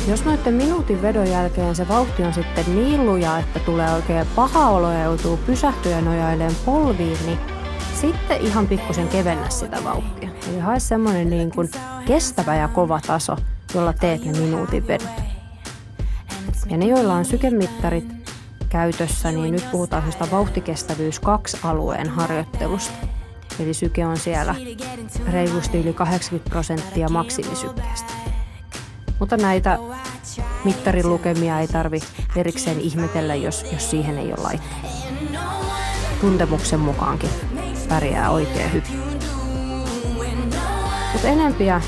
Jos 0.07 0.25
noiden 0.25 0.53
minuutin 0.53 1.01
vedon 1.01 1.29
jälkeen 1.29 1.75
se 1.75 1.87
vauhti 1.87 2.23
on 2.23 2.33
sitten 2.33 2.75
niin 2.75 3.05
luja, 3.05 3.39
että 3.39 3.59
tulee 3.59 3.93
oikein 3.93 4.27
paha 4.35 4.69
olo 4.69 4.91
ja 4.91 5.03
joutuu 5.03 5.37
pysähtyä 5.37 6.01
nojailemaan 6.01 6.55
polviin, 6.65 7.17
niin 7.25 7.58
sitten 8.01 8.41
ihan 8.41 8.67
pikkusen 8.67 9.07
kevennä 9.07 9.49
sitä 9.49 9.83
vauhtia. 9.83 10.29
Eli 10.49 10.59
hae 10.59 10.79
semmoinen 10.79 11.29
niin 11.29 11.51
kuin 11.51 11.69
kestävä 12.05 12.55
ja 12.55 12.67
kova 12.67 12.99
taso, 13.07 13.35
jolla 13.73 13.93
teet 13.93 14.25
ne 14.25 14.31
minuutin 14.31 14.87
vedot. 14.87 15.21
Ja 16.69 16.77
ne, 16.77 16.85
joilla 16.85 17.13
on 17.13 17.25
sykemittarit 17.25 18.05
käytössä, 18.69 19.31
niin 19.31 19.51
nyt 19.51 19.71
puhutaan 19.71 20.11
sitä 20.11 20.27
vauhtikestävyys 20.31 21.21
2-alueen 21.21 22.09
harjoittelusta. 22.09 23.07
Eli 23.59 23.73
syke 23.73 24.05
on 24.05 24.17
siellä 24.17 24.55
reilusti 25.31 25.79
yli 25.79 25.93
80 25.93 26.49
prosenttia 26.49 27.09
maksimisykkeestä. 27.09 28.13
Mutta 29.19 29.37
näitä 29.37 29.79
mittarin 30.63 31.09
lukemia 31.09 31.59
ei 31.59 31.67
tarvi 31.67 31.99
erikseen 32.35 32.79
ihmetellä, 32.79 33.35
jos, 33.35 33.65
jos 33.71 33.89
siihen 33.89 34.17
ei 34.17 34.27
ole 34.27 34.43
laitteita. 34.43 34.87
Tuntemuksen 36.21 36.79
mukaankin 36.79 37.29
pärjää 37.89 38.29
oikein 38.29 38.73
hyvin. 38.73 38.99
Mutta 41.13 41.27
enempiä 41.27 41.81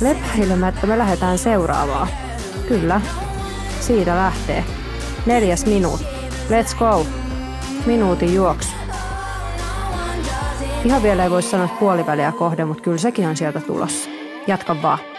lepäilemättä 0.00 0.86
me 0.86 0.98
lähdetään 0.98 1.38
seuraavaan. 1.38 2.08
Kyllä, 2.68 3.00
siitä 3.80 4.16
lähtee. 4.16 4.64
Neljäs 5.26 5.66
minuutti. 5.66 6.06
Let's 6.48 6.78
go. 6.78 7.06
Minuutin 7.86 8.34
juoksu. 8.34 8.70
Ihan 10.84 11.02
vielä 11.02 11.24
ei 11.24 11.30
voi 11.30 11.42
sanoa 11.42 11.68
puoliväliä 11.80 12.32
kohde, 12.32 12.64
mutta 12.64 12.82
kyllä 12.82 12.98
sekin 12.98 13.28
on 13.28 13.36
sieltä 13.36 13.60
tulossa. 13.60 14.10
Jatka 14.46 14.82
vaan. 14.82 15.17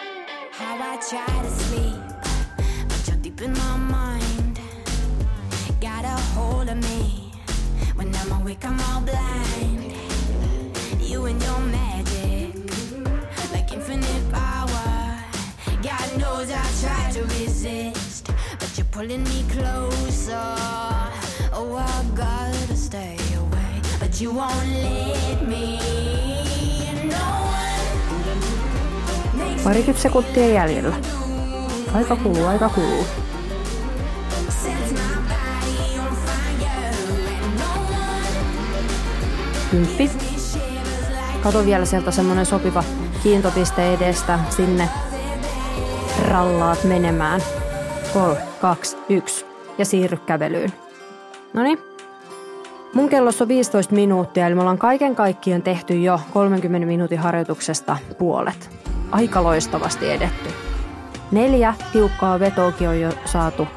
Pulling 18.91 19.23
me 19.23 19.43
closer. 19.53 20.35
Oh, 21.53 21.77
I 21.77 22.03
gotta 22.15 22.75
stay 22.75 23.17
away, 23.37 23.81
but 23.99 24.21
you 24.21 24.33
won't 24.33 24.67
let 24.67 25.47
me. 25.47 25.79
Parikymmentä 29.63 30.01
sekuntia 30.01 30.47
jäljellä. 30.47 30.95
Aika 31.93 32.15
kuluu, 32.15 32.45
aika 32.45 32.69
kuluu. 32.69 33.05
Kymppi. 39.71 40.11
Kato 41.41 41.65
vielä 41.65 41.85
sieltä 41.85 42.11
semmoinen 42.11 42.45
sopiva 42.45 42.83
kiintopiste 43.23 43.93
edestä 43.93 44.39
sinne 44.49 44.89
rallaat 46.27 46.83
menemään. 46.83 47.41
3, 48.13 48.37
2, 48.61 48.97
1 49.09 49.45
ja 49.77 49.85
siirry 49.85 50.17
kävelyyn. 50.17 50.73
No 51.53 51.63
niin. 51.63 51.79
Mun 52.93 53.09
kellossa 53.09 53.43
on 53.43 53.47
15 53.47 53.95
minuuttia, 53.95 54.47
eli 54.47 54.55
me 54.55 54.61
ollaan 54.61 54.77
kaiken 54.77 55.15
kaikkiaan 55.15 55.61
tehty 55.61 56.01
jo 56.01 56.19
30 56.33 56.87
minuutin 56.87 57.19
harjoituksesta 57.19 57.97
puolet. 58.17 58.69
Aika 59.11 59.43
loistavasti 59.43 60.11
edetty. 60.11 60.49
Neljä 61.31 61.73
tiukkaa 61.93 62.39
vetoakin 62.39 62.89
on 62.89 63.01
jo 63.01 63.09
saatu 63.25 63.67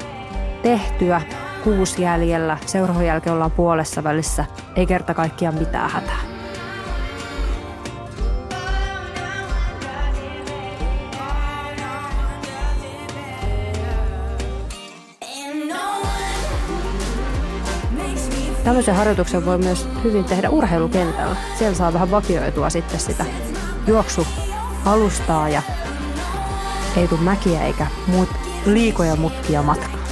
tehtyä, 0.63 1.21
kuusi 1.63 2.01
jäljellä. 2.01 2.57
Seuraavan 2.65 3.05
jälkeen 3.05 3.33
ollaan 3.33 3.51
puolessa 3.51 4.03
välissä. 4.03 4.45
Ei 4.75 4.85
kerta 4.85 5.13
kaikkiaan 5.13 5.55
mitään 5.55 5.89
hätää. 5.89 6.32
Tämmöisen 18.63 18.95
harjoituksen 18.95 19.45
voi 19.45 19.57
myös 19.57 19.87
hyvin 20.03 20.23
tehdä 20.23 20.49
urheilukentällä. 20.49 21.35
Siellä 21.59 21.75
saa 21.75 21.93
vähän 21.93 22.11
vakioitua 22.11 22.69
sitten 22.69 22.99
sitä 22.99 23.25
juoksualustaa 23.87 25.49
ja 25.49 25.61
ei 26.97 27.07
tule 27.07 27.21
mäkiä 27.21 27.65
eikä 27.65 27.87
muut 28.07 28.29
liikoja 28.65 29.15
mutkia 29.15 29.63
matkaa. 29.63 30.03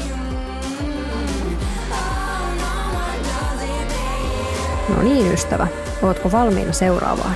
No 4.90 5.02
niin, 5.04 5.34
ystävä. 5.34 5.68
Ootko 6.02 6.32
valmiina 6.32 6.74
seuraavaan? 6.74 7.36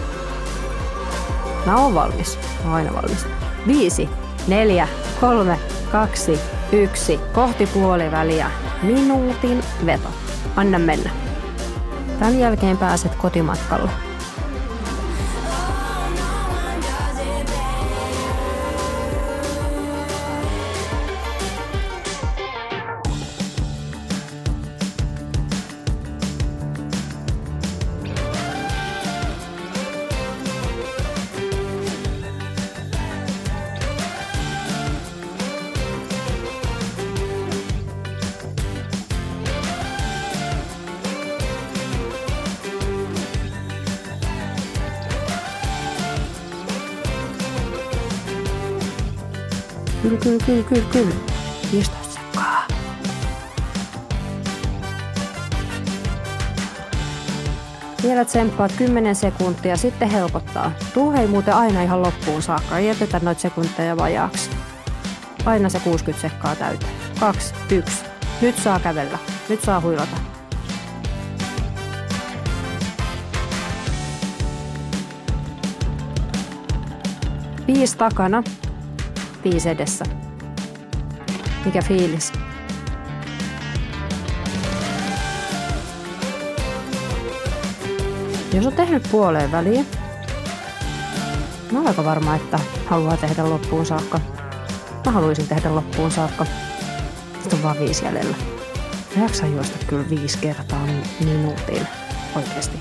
Mä 1.66 1.78
oon 1.78 1.94
valmis. 1.96 2.40
Mä 2.64 2.70
oon 2.70 2.76
aina 2.76 2.94
valmis. 2.94 3.26
Viisi, 3.68 4.10
neljä, 4.48 4.88
kolme, 5.22 5.60
kaksi, 5.92 6.40
yksi. 6.72 7.20
Kohti 7.34 7.68
puoliväliä. 7.68 8.52
Minuutin 8.84 9.64
veto. 9.86 10.25
Anna 10.56 10.80
mennä. 10.80 11.10
Tämän 12.20 12.40
jälkeen 12.40 12.78
pääset 12.78 13.16
kotimatkalle. 13.16 14.05
Kyllä, 50.46 50.64
kyllä, 50.64 50.86
kyllä. 50.92 51.16
15 51.72 52.14
sekkaa. 52.14 52.68
Vielä 58.04 58.26
tsemppaat 58.26 58.72
10 58.72 59.16
sekuntia, 59.16 59.78
sitten 59.78 60.10
helpottaa. 60.10 60.72
Tuu 60.94 61.12
hei 61.12 61.28
muuten 61.28 61.54
aina 61.54 61.82
ihan 61.82 62.02
loppuun 62.02 62.42
saakka, 62.42 62.78
ei 62.78 62.88
jätetä 62.88 63.20
noita 63.24 63.42
sekunteja 63.42 63.98
vajaaksi. 63.98 64.50
Aina 65.46 65.70
se 65.70 65.80
60 65.80 66.30
sekkaa 66.30 66.56
täyteen. 66.56 66.92
2, 67.20 67.54
1. 67.72 68.06
Nyt 68.42 68.58
saa 68.58 68.80
kävellä. 68.80 69.18
Nyt 69.50 69.62
saa 69.62 69.82
huilata. 69.82 70.18
Viisi 77.68 77.98
takana, 77.98 78.44
viisi 79.44 79.70
edessä. 79.70 80.25
Mikä 81.66 81.82
fiilis? 81.82 82.34
Jos 88.54 88.66
on 88.66 88.74
tehnyt 88.74 89.04
puoleen 89.12 89.52
väliin, 89.52 89.88
mä 91.72 91.80
olen 91.80 91.88
aika 91.88 92.06
varma, 92.06 92.36
että 92.36 92.60
haluaa 92.86 93.18
tehdä 93.18 93.50
loppuun 93.50 93.86
saakka. 93.86 94.20
Mä 95.06 95.12
haluaisin 95.12 95.48
tehdä 95.48 95.76
loppuun 95.76 96.12
saakka. 96.12 96.46
Sitten 97.34 97.60
on 97.60 97.64
vaan 97.64 97.80
viisi 97.80 98.06
jäljellä. 98.06 98.36
Mä 99.16 99.24
jaksan 99.24 99.54
juosta 99.54 99.78
kyllä 99.88 100.10
viisi 100.10 100.38
kertaa 100.38 100.88
minuutin 101.20 101.88
oikeasti. 102.36 102.78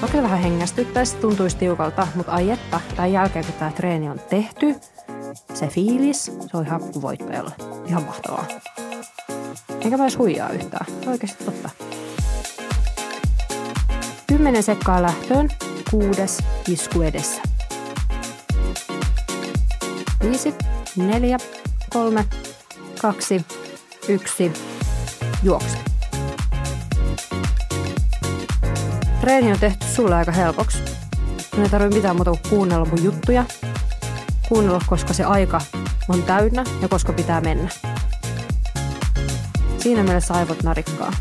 Vaikka 0.00 0.22
vähän 0.22 0.38
hengästyttäisi, 0.38 1.16
tuntuisi 1.16 1.56
tiukalta, 1.56 2.06
mutta 2.14 2.32
ai 2.32 2.50
että, 2.50 2.80
tämän 2.96 3.12
jälkeen 3.12 3.44
kun 3.44 3.54
tämä 3.54 3.70
treeni 3.70 4.08
on 4.08 4.20
tehty, 4.30 4.74
se 5.58 5.66
fiilis, 5.68 6.24
se 6.24 6.32
on 6.56 6.66
ihan 6.66 6.80
voittajalle. 7.02 7.52
Ihan 7.86 8.02
mahtavaa. 8.02 8.46
Enkä 9.80 9.96
mä 9.96 10.04
edes 10.04 10.18
huijaa 10.18 10.50
yhtään. 10.50 10.86
Oikeasti 11.06 11.44
totta. 11.44 11.70
Kymmenen 14.26 14.62
sekkaa 14.62 15.02
lähtöön, 15.02 15.48
kuudes 15.90 16.38
isku 16.68 17.02
edessä. 17.02 17.42
Viisi, 20.22 20.54
neljä, 20.96 21.38
kolme, 21.92 22.24
kaksi, 23.02 23.46
yksi, 24.08 24.52
juokse. 25.42 25.78
Treeni 29.20 29.52
on 29.52 29.58
tehty 29.58 29.86
sulle 29.86 30.14
aika 30.14 30.32
helpoksi. 30.32 30.78
Mun 31.54 31.64
ei 31.64 31.70
tarvitse 31.70 31.96
mitään 31.96 32.16
muuta 32.16 32.30
kuin 32.30 32.40
kuunnella 32.50 32.84
mun 32.84 33.04
juttuja. 33.04 33.44
Kuunnella, 34.48 34.80
koska 34.86 35.12
se 35.12 35.24
aika 35.24 35.60
on 36.08 36.22
täynnä 36.22 36.64
ja 36.82 36.88
koska 36.88 37.12
pitää 37.12 37.40
mennä. 37.40 37.68
Siinä 39.78 40.02
mielessä 40.02 40.34
aivot 40.34 40.62
narikkaa. 40.62 41.12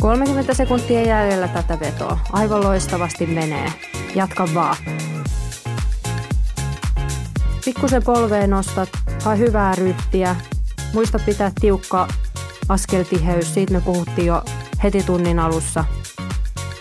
Kolmekymmentä 0.00 0.54
sekuntia 0.54 1.02
jäljellä 1.02 1.48
tätä 1.48 1.80
vetoa. 1.80 2.18
Aivan 2.32 2.64
loistavasti 2.64 3.26
menee. 3.26 3.72
Jatka 4.14 4.48
vaan. 4.54 4.76
Pikkusen 7.64 8.02
polveen 8.02 8.50
nostat, 8.50 8.88
hae 9.24 9.38
hyvää 9.38 9.74
ryhtiä. 9.74 10.36
Muista 10.94 11.18
pitää 11.26 11.52
tiukka 11.60 12.08
askeltiheys, 12.68 13.54
siitä 13.54 13.72
me 13.72 13.80
puhuttiin 13.80 14.26
jo 14.26 14.42
heti 14.82 15.02
tunnin 15.02 15.38
alussa. 15.38 15.84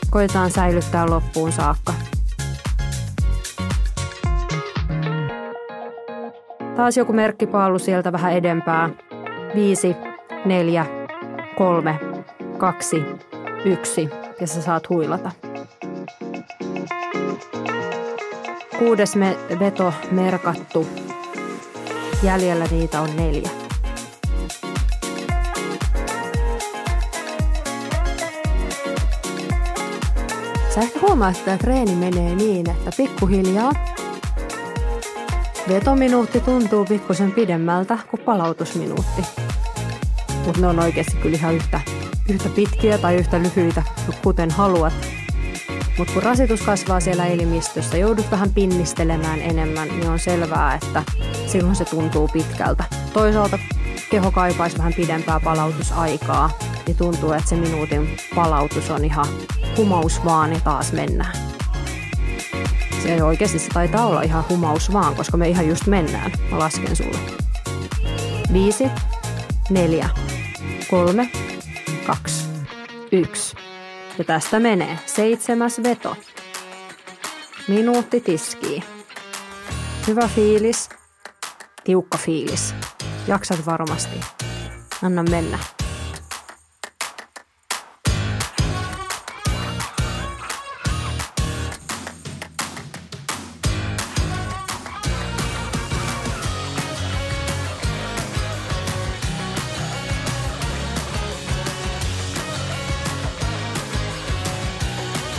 Koitetaan 0.10 0.52
säilyttää 0.52 1.10
loppuun 1.10 1.52
saakka. 1.52 1.94
Taas 6.76 6.98
joku 6.98 7.14
merkkipaalu 7.14 7.80
sieltä 7.80 8.12
vähän 8.12 8.34
edempää. 8.34 8.90
Viisi, 9.56 9.96
neljä, 10.46 10.86
kolme, 11.58 12.00
kaksi, 12.58 13.04
yksi 13.66 14.10
ja 14.42 14.48
sä 14.48 14.62
saat 14.62 14.90
huilata. 14.90 15.32
Kuudes 18.80 19.16
me- 19.16 19.38
veto 19.60 19.94
merkattu. 20.12 20.88
Jäljellä 22.24 22.66
niitä 22.72 23.02
on 23.02 23.16
neljä. 23.16 23.63
Sä 30.76 30.82
ehkä 30.82 31.00
huomaat, 31.00 31.38
että 31.38 31.58
treeni 31.58 31.96
menee 31.96 32.36
niin, 32.36 32.70
että 32.70 32.92
pikkuhiljaa 32.98 33.72
vetominuutti 35.70 36.40
tuntuu 36.40 36.86
pikkusen 36.86 37.32
pidemmältä 37.32 37.98
kuin 38.12 38.22
palautusminuutti. 38.22 39.22
Mutta 40.46 40.62
ne 40.62 40.68
on 40.68 40.80
oikeasti 40.80 41.16
kyllä 41.16 41.38
ihan 41.38 41.56
yhtä, 41.56 41.82
yhtä 42.30 42.50
pitkiä 42.50 42.98
tai 42.98 43.16
yhtä 43.16 43.40
lyhyitä, 43.40 43.84
kuten 44.24 44.52
haluat. 44.52 44.94
Mutta 45.98 46.14
kun 46.14 46.24
rasitus 46.24 46.62
kasvaa 46.62 47.00
siellä 47.00 47.26
elimistössä, 47.26 47.98
joudut 47.98 48.32
vähän 48.32 48.54
pinnistelemään 48.54 49.42
enemmän, 49.42 49.88
niin 49.88 50.10
on 50.10 50.20
selvää, 50.20 50.76
että 50.76 51.04
silloin 51.48 51.76
se 51.76 51.86
tuntuu 51.86 52.28
pitkältä. 52.28 52.84
Toisaalta 53.14 53.60
keho 54.10 54.32
kaipaisi 54.32 54.78
vähän 54.78 54.94
pidempää 54.94 55.40
palautusaikaa, 55.40 56.50
niin 56.86 56.98
tuntuu, 56.98 57.32
että 57.32 57.50
se 57.50 57.56
minuutin 57.56 58.18
palautus 58.36 58.90
on 58.90 59.06
ihan 59.06 59.28
kumous 59.76 60.26
vaan 60.26 60.54
ja 60.54 60.60
taas 60.60 60.94
mennään. 60.94 61.36
Se 63.04 63.14
ei 63.14 63.22
oikeasti 63.22 63.60
se 63.60 63.70
taitaa 63.70 64.08
olla 64.08 64.22
ihan 64.22 64.46
humaus 64.50 64.94
vaan, 64.94 65.16
koska 65.16 65.38
me 65.38 65.50
ihan 65.50 65.68
just 65.68 65.88
mennään. 65.88 66.32
Mä 66.52 66.60
lasken 66.60 66.96
sulle. 66.96 67.20
Viisi, 68.54 68.88
neljä, 69.70 70.10
kolme, 70.90 71.30
kaksi, 72.08 72.46
yksi. 73.12 73.56
Ja 74.18 74.24
tästä 74.24 74.60
menee 74.60 75.00
seitsemäs 75.06 75.84
veto. 75.84 76.16
Minuutti 77.68 78.22
tiskii. 78.22 78.84
Hyvä 80.08 80.28
fiilis. 80.28 80.90
Tiukka 81.84 82.18
fiilis. 82.18 82.76
Jaksat 83.28 83.66
varmasti. 83.66 84.20
Anna 85.04 85.24
mennä. 85.24 85.60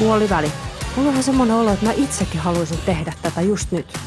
Puoliväli. 0.05 0.53
Mulla 0.97 1.11
on 1.11 1.23
semmoinen 1.23 1.57
olo, 1.57 1.73
että 1.73 1.87
mä 1.87 1.93
itsekin 1.97 2.41
haluaisin 2.41 2.79
tehdä 2.87 3.13
tätä 3.23 3.41
just 3.41 3.73
nyt. 3.73 3.99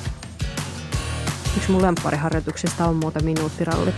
Yksi 1.57 1.71
mun 1.71 1.81
lemppariharjoituksista 1.81 2.85
on 2.85 2.95
muuten 2.95 3.25
minuuttiralli. 3.25 3.93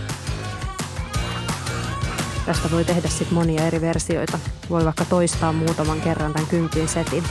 Tästä 2.46 2.70
voi 2.70 2.84
tehdä 2.84 3.08
sitten 3.08 3.34
monia 3.34 3.66
eri 3.66 3.80
versioita. 3.80 4.38
Voi 4.70 4.84
vaikka 4.84 5.04
toistaa 5.04 5.52
muutaman 5.52 6.00
kerran 6.00 6.32
tämän 6.32 6.48
kympin 6.48 6.88
setin. 6.88 7.24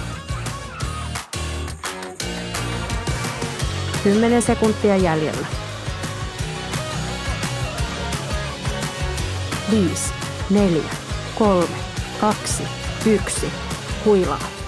10 4.03 4.41
sekuntia 4.41 4.97
jäljellä. 4.97 5.47
5, 9.71 10.13
4, 10.49 10.83
3, 11.35 11.67
2, 12.21 12.63
1. 13.05 13.51
Huilaa. 14.05 14.58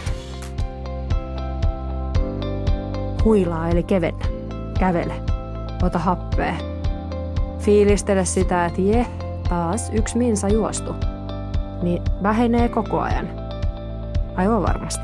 Huilaa 3.25 3.69
eli 3.69 3.83
kevennä. 3.83 4.25
Kävele. 4.79 5.13
Ota 5.83 5.99
happea. 5.99 6.55
Fiilistele 7.59 8.25
sitä, 8.25 8.65
että 8.65 8.81
je, 8.81 9.05
taas 9.49 9.89
yksi 9.93 10.17
minsa 10.17 10.47
juostu. 10.47 10.95
Niin 11.81 12.01
vähenee 12.23 12.69
koko 12.69 12.99
ajan. 12.99 13.29
Aivan 14.35 14.61
varmasti. 14.61 15.03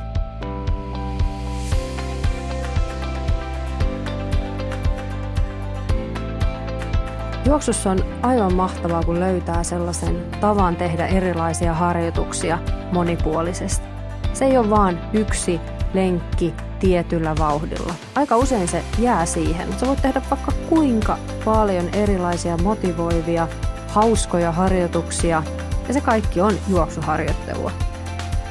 Juoksussa 7.45 7.91
on 7.91 7.99
aivan 8.21 8.53
mahtavaa, 8.53 9.03
kun 9.03 9.19
löytää 9.19 9.63
sellaisen 9.63 10.25
tavan 10.41 10.75
tehdä 10.75 11.07
erilaisia 11.07 11.73
harjoituksia 11.73 12.59
monipuolisesti. 12.91 13.87
Se 14.33 14.45
ei 14.45 14.57
ole 14.57 14.69
vaan 14.69 14.99
yksi 15.13 15.59
lenkki 15.93 16.53
tietyllä 16.79 17.35
vauhdilla. 17.39 17.93
Aika 18.15 18.37
usein 18.37 18.67
se 18.67 18.83
jää 18.99 19.25
siihen. 19.25 19.79
Sä 19.79 19.87
voit 19.87 20.01
tehdä 20.01 20.21
vaikka 20.29 20.51
kuinka 20.69 21.17
paljon 21.45 21.89
erilaisia 21.93 22.57
motivoivia, 22.57 23.47
hauskoja 23.87 24.51
harjoituksia, 24.51 25.43
ja 25.87 25.93
se 25.93 26.01
kaikki 26.01 26.41
on 26.41 26.53
juoksuharjoittelua. 26.69 27.71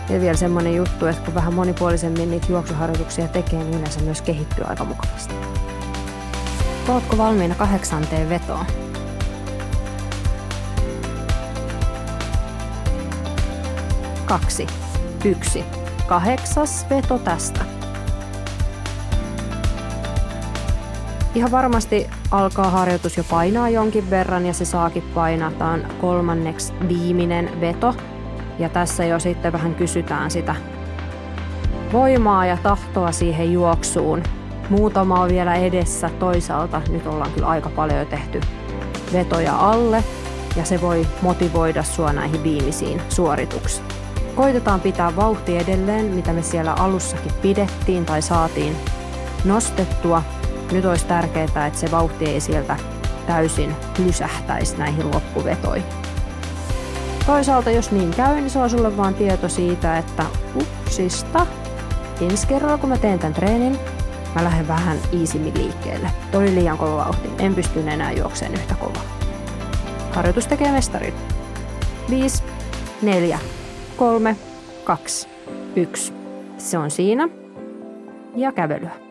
Ja 0.09 0.21
vielä 0.21 0.37
semmonen 0.37 0.77
juttu, 0.77 1.07
että 1.07 1.23
kun 1.25 1.35
vähän 1.35 1.55
monipuolisemmin 1.55 2.31
niitä 2.31 2.47
juoksuharjoituksia 2.49 3.29
tekee, 3.29 3.59
niin 3.59 3.79
yleensä 3.79 4.01
myös 4.01 4.23
kehittyy 4.23 4.65
aika 4.65 4.85
mukavasti. 4.85 5.35
Ootko 6.89 7.19
valmiina 7.19 7.55
kahdeksanteen 7.55 8.29
vetoon? 8.29 8.67
Kaksi, 14.27 14.67
yksi, 15.25 15.65
kahdeksas 16.07 16.87
veto 16.91 17.19
tästä. 17.19 17.76
Ihan 21.37 21.51
varmasti 21.51 22.07
alkaa 22.31 22.71
harjoitus 22.71 23.17
jo 23.17 23.25
painaa 23.31 23.69
jonkin 23.69 24.11
verran 24.11 24.47
ja 24.47 24.53
se 24.53 24.65
saakin 24.65 25.05
on 25.75 25.87
kolmanneksi 26.01 26.73
viimeinen 26.89 27.61
veto. 27.61 27.95
Ja 28.59 28.69
tässä 28.69 29.05
jo 29.05 29.19
sitten 29.19 29.53
vähän 29.53 29.75
kysytään 29.75 30.31
sitä 30.31 30.55
voimaa 31.93 32.47
ja 32.47 32.59
tahtoa 32.63 33.13
siihen 33.13 33.53
juoksuun. 33.53 34.23
Muutama 34.71 35.21
on 35.21 35.29
vielä 35.29 35.55
edessä 35.55 36.11
toisaalta. 36.19 36.83
Nyt 36.91 37.07
ollaan 37.07 37.33
kyllä 37.33 37.47
aika 37.47 37.69
paljon 37.69 37.99
jo 37.99 38.05
tehty 38.05 38.41
vetoja 39.13 39.57
alle 39.57 40.05
ja 40.57 40.65
se 40.65 40.81
voi 40.81 41.07
motivoida 41.23 41.83
sua 41.83 42.13
näihin 42.13 42.43
viimeisiin 42.43 43.03
suorituksiin. 43.09 43.87
Koitetaan 44.35 44.81
pitää 44.81 45.17
vauhti 45.17 45.59
edelleen, 45.59 46.05
mitä 46.05 46.33
me 46.33 46.43
siellä 46.43 46.73
alussakin 46.73 47.33
pidettiin 47.43 48.07
tai 48.07 48.23
saatiin 48.23 48.77
nostettua. 49.45 50.23
Nyt 50.73 50.85
olisi 50.85 51.07
tärkeää, 51.07 51.45
että 51.45 51.71
se 51.73 51.91
vauhti 51.91 52.27
ei 52.27 52.41
sieltä 52.41 52.77
täysin 53.27 53.77
lysähtäisi 53.99 54.77
näihin 54.77 55.11
loppuvetoihin. 55.11 55.85
Toisaalta 57.27 57.71
jos 57.71 57.93
niin 57.93 58.11
käy, 58.11 58.35
niin 58.35 58.51
se 58.51 58.59
on 58.59 58.71
sulle 58.71 58.97
vaan 58.97 59.15
tieto 59.15 59.49
siitä, 59.49 59.99
että 59.99 60.25
upsista, 60.57 61.47
ensi 62.21 62.47
kerralla 62.47 62.79
kun 62.79 62.89
mä 62.89 62.99
teen 62.99 63.19
tämän 63.19 63.35
treenin, 63.35 63.79
mä 64.35 64.45
lähden 64.45 64.69
vähän 64.69 64.99
iisimmin 65.13 65.59
liikkeelle. 65.59 66.11
Toi 66.33 66.55
liian 66.55 66.79
kova 66.79 66.97
vauhti, 66.97 67.29
en 67.39 67.55
pysty 67.55 67.81
enää 67.91 68.13
juokseen 68.13 68.55
yhtä 68.55 68.75
kovaa. 68.75 69.03
Harjoitus 70.13 70.47
tekee 70.47 70.73
mestarin. 70.73 71.15
5, 72.11 72.43
4, 73.03 73.39
kolme, 73.97 74.37
kaksi, 74.85 75.29
yksi. 75.77 76.13
Se 76.59 76.79
on 76.79 76.91
siinä. 76.91 77.29
Ja 78.37 78.53
kävelyä. 78.53 79.06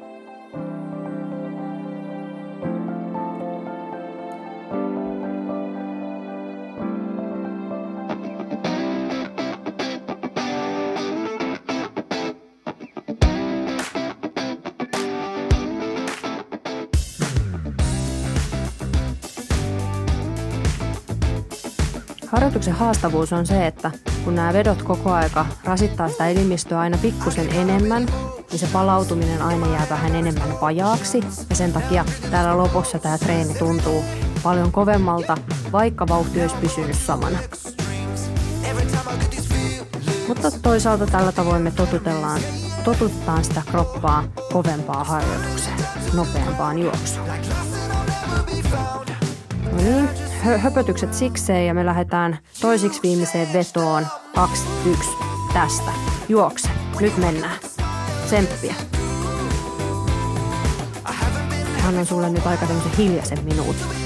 Harjoituksen 22.56 22.86
haastavuus 22.86 23.34
on 23.34 23.46
se, 23.46 23.68
että 23.68 23.92
kun 24.24 24.36
nämä 24.36 24.54
vedot 24.54 24.82
koko 24.82 25.12
aika 25.12 25.46
rasittaa 25.64 26.10
sitä 26.10 26.28
elimistöä 26.28 26.80
aina 26.80 26.98
pikkusen 26.98 27.50
enemmän, 27.50 28.06
niin 28.52 28.60
se 28.60 28.68
palautuminen 28.74 29.42
aina 29.42 29.68
jää 29.68 29.88
vähän 29.90 30.16
enemmän 30.16 30.62
vajaaksi. 30.62 31.24
Ja 31.50 31.56
sen 31.56 31.74
takia 31.74 32.06
täällä 32.32 32.58
lopussa 32.58 33.00
tämä 33.00 33.18
treeni 33.18 33.54
tuntuu 33.54 34.04
paljon 34.44 34.72
kovemmalta, 34.72 35.38
vaikka 35.72 36.08
vauhti 36.08 36.42
olisi 36.42 36.56
pysynyt 36.56 36.96
samana. 36.96 37.40
Mutta 40.28 40.52
toisaalta 40.52 41.06
tällä 41.06 41.32
tavoin 41.32 41.62
me 41.62 41.72
totutellaan, 41.72 42.42
totuttaan 42.84 43.44
sitä 43.44 43.62
kroppaa 43.72 44.24
kovempaa 44.54 45.04
harjoitukseen, 45.04 45.78
nopeampaan 46.14 46.80
juoksuun. 46.80 47.28
No 49.72 49.78
niin, 49.78 50.25
höpötykset 50.46 51.14
sikseen 51.14 51.68
ja 51.68 51.74
me 51.74 51.86
lähdetään 51.86 52.38
toisiksi 52.62 53.00
viimeiseen 53.04 53.54
vetoon. 53.54 54.08
2, 54.36 54.64
1, 54.90 55.10
tästä. 55.54 55.92
Juokse. 56.30 56.70
Nyt 57.00 57.18
mennään. 57.18 57.58
Tsemppiä. 58.26 58.76
Annan 61.88 62.06
sulle 62.06 62.30
nyt 62.30 62.48
aika 62.48 62.66
tämmöisen 62.66 62.98
hiljaisen 62.98 63.44
minuutin. 63.44 64.05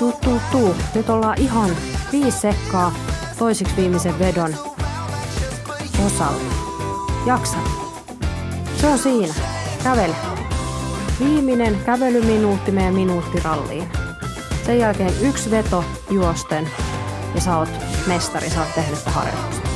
Tuu, 0.00 0.12
tuu, 0.12 0.40
tuu. 0.52 0.74
Nyt 0.94 1.10
ollaan 1.10 1.40
ihan 1.40 1.70
viisi 2.12 2.38
sekkaa 2.38 2.92
toisiksi 3.38 3.76
viimeisen 3.76 4.18
vedon 4.18 4.54
osalle. 6.06 6.42
Jaksa. 7.26 7.56
Se 8.80 8.86
on 8.86 8.98
siinä. 8.98 9.49
Kävele. 9.84 10.16
Viimeinen 11.20 11.80
kävelyminuutti 11.86 12.72
meidän 12.72 12.94
minuuttiralliin. 12.94 13.88
Sen 14.66 14.78
jälkeen 14.78 15.12
yksi 15.20 15.50
veto 15.50 15.84
juosten 16.10 16.70
ja 17.34 17.40
sä 17.40 17.56
oot 17.56 17.68
mestari, 18.06 18.50
sä 18.50 18.60
oot 18.60 18.74
tehnyt 18.74 18.98
sitä 18.98 19.10
harjoitusta. 19.10 19.68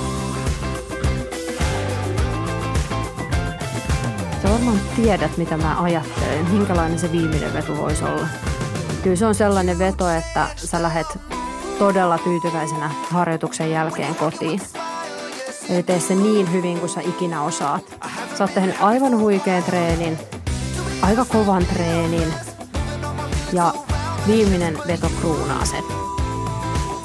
Sä 4.43 4.51
varmaan 4.51 4.81
tiedät, 4.97 5.37
mitä 5.37 5.57
mä 5.57 5.83
ajattelen, 5.83 6.51
minkälainen 6.51 6.99
se 6.99 7.13
viimeinen 7.13 7.53
veto 7.53 7.77
voisi 7.77 8.05
olla. 8.05 8.27
Kyllä 9.03 9.17
se 9.17 9.27
on 9.27 9.35
sellainen 9.35 9.79
veto, 9.79 10.11
että 10.11 10.47
sä 10.57 10.83
lähet 10.83 11.19
todella 11.79 12.19
tyytyväisenä 12.19 12.91
harjoituksen 13.11 13.71
jälkeen 13.71 14.15
kotiin. 14.15 14.61
Eli 15.69 15.83
tee 15.83 16.01
se 16.01 16.15
niin 16.15 16.53
hyvin 16.53 16.79
kuin 16.79 16.91
sä 16.91 17.01
ikinä 17.01 17.43
osaat. 17.43 17.99
Sä 18.39 18.45
oot 18.45 18.55
tehnyt 18.55 18.77
aivan 18.81 19.19
huikean 19.19 19.63
treenin, 19.63 20.19
aika 21.03 21.25
kovan 21.25 21.67
treenin 21.67 22.35
ja 23.53 23.75
viimeinen 24.27 24.79
veto 24.87 25.11
kruunaa 25.21 25.65
sen. 25.65 25.85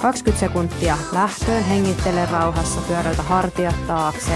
20 0.02 0.40
sekuntia 0.40 0.98
lähtöön, 1.12 1.64
hengittele 1.64 2.26
rauhassa, 2.26 2.82
pyöräytä 2.82 3.22
hartiat 3.24 3.88
taakse, 3.88 4.32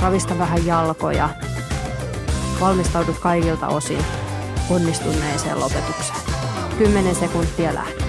ravista 0.00 0.38
vähän 0.38 0.66
jalkoja. 0.66 1.28
Valmistaudut 2.60 3.18
kaikilta 3.18 3.68
osin 3.68 4.04
onnistuneeseen 4.70 5.60
lopetukseen. 5.60 6.20
10 6.78 7.14
sekuntia 7.14 7.74
lähtö. 7.74 8.04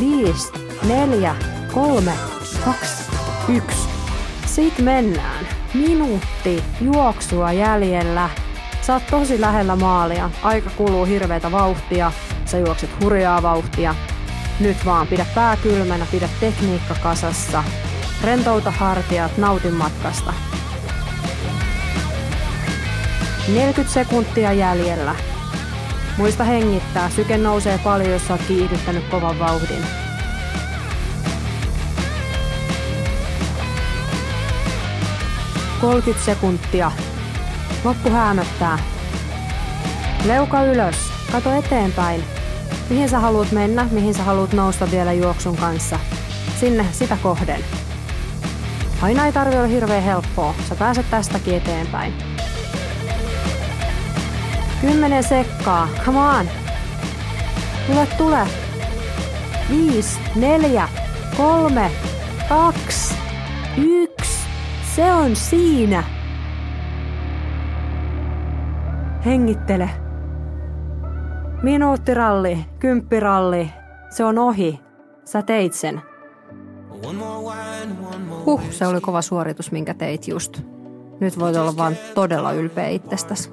5, 0.00 0.63
4, 0.88 1.34
3, 1.72 2.12
2, 2.64 3.04
1. 3.48 3.88
Sitten 4.46 4.84
mennään. 4.84 5.46
Minuutti 5.74 6.64
juoksua 6.80 7.52
jäljellä. 7.52 8.30
Sä 8.82 8.92
oot 8.92 9.06
tosi 9.10 9.40
lähellä 9.40 9.76
maalia. 9.76 10.30
Aika 10.42 10.70
kuluu 10.76 11.04
hirveätä 11.04 11.52
vauhtia. 11.52 12.12
Sä 12.44 12.58
juokset 12.58 12.90
hurjaa 13.00 13.42
vauhtia. 13.42 13.94
Nyt 14.60 14.76
vaan 14.84 15.06
pidä 15.06 15.26
pää 15.34 15.56
kylmänä, 15.56 16.06
pidä 16.10 16.28
tekniikka 16.40 16.94
kasassa. 17.02 17.64
Rentouta 18.24 18.70
hartiat, 18.70 19.38
nautin 19.38 19.74
matkasta. 19.74 20.34
40 23.48 23.94
sekuntia 23.94 24.52
jäljellä. 24.52 25.14
Muista 26.16 26.44
hengittää, 26.44 27.10
syke 27.10 27.38
nousee 27.38 27.78
paljon, 27.78 28.10
jos 28.10 28.26
sä 28.26 28.34
oot 28.34 28.42
kiihdyttänyt 28.48 29.04
kovan 29.04 29.38
vauhdin. 29.38 29.84
Kolkyt 35.84 36.20
sekuntia. 36.24 36.92
Loppu 37.84 38.10
häämöttää. 38.10 38.78
Leuka 40.26 40.64
ylös. 40.64 40.96
Kato 41.32 41.52
eteenpäin. 41.52 42.24
Mihin 42.90 43.08
sä 43.08 43.18
haluat 43.18 43.52
mennä, 43.52 43.88
mihin 43.90 44.14
sä 44.14 44.22
haluat 44.22 44.52
nousta 44.52 44.90
vielä 44.90 45.12
juoksun 45.12 45.56
kanssa. 45.56 45.98
Sinne, 46.60 46.86
sitä 46.92 47.18
kohden. 47.22 47.60
Aina 49.02 49.26
ei 49.26 49.32
tarvi 49.32 49.56
olla 49.56 49.66
hirveän 49.66 50.02
helppoa. 50.02 50.54
Sä 50.68 50.74
pääset 50.74 51.10
tästäkin 51.10 51.54
eteenpäin. 51.54 52.14
Kymmenen 54.80 55.24
sekkaa. 55.24 55.88
Come 56.04 56.18
on. 56.18 56.48
Tule, 57.86 58.06
tule. 58.06 58.46
Viisi, 59.70 60.18
neljä, 60.34 60.88
kolme, 61.36 61.90
kaksi, 62.48 63.14
yksi. 63.76 64.03
Se 64.96 65.12
on 65.12 65.36
siinä. 65.36 66.04
Hengittele. 69.24 69.90
Minuuttiralli, 71.62 72.64
kymppiralli. 72.78 73.70
Se 74.10 74.24
on 74.24 74.38
ohi. 74.38 74.80
Sä 75.24 75.42
teit 75.42 75.72
sen. 75.72 76.02
Huh, 78.44 78.62
se 78.70 78.86
oli 78.86 79.00
kova 79.00 79.22
suoritus, 79.22 79.72
minkä 79.72 79.94
teit 79.94 80.28
just. 80.28 80.62
Nyt 81.20 81.38
voit 81.38 81.56
olla 81.56 81.76
vaan 81.76 81.96
todella 82.14 82.52
ylpeä 82.52 82.88
itsestäsi. 82.88 83.50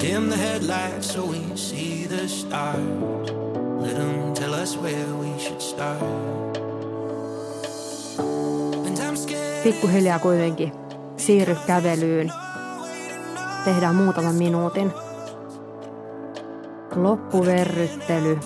Dim 0.00 0.22
the 0.22 0.38
headlights 0.38 1.14
so 1.14 1.22
we 1.22 1.38
see 1.54 2.06
the 2.08 2.28
stars. 2.28 3.32
Let 3.80 3.94
them 3.96 4.34
tell 4.34 4.62
us 4.62 4.82
where 4.82 5.06
we 5.20 5.38
should 5.38 5.60
start. 5.60 6.68
Pikkuhiljaa 9.62 10.18
kuitenkin 10.18 10.72
siirry 11.16 11.56
kävelyyn. 11.66 12.32
Tehdään 13.64 13.94
muutaman 13.94 14.34
minuutin. 14.34 14.92
Loppuverryttely. 16.94 18.38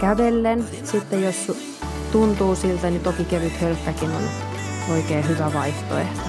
Kävellen, 0.00 0.66
sitten 0.84 1.22
jos 1.22 1.52
tuntuu 2.12 2.54
siltä, 2.54 2.90
niin 2.90 3.02
toki 3.02 3.24
kevyt 3.24 3.60
hölkkäkin 3.60 4.10
on 4.10 4.22
oikein 4.90 5.28
hyvä 5.28 5.52
vaihtoehto. 5.54 6.20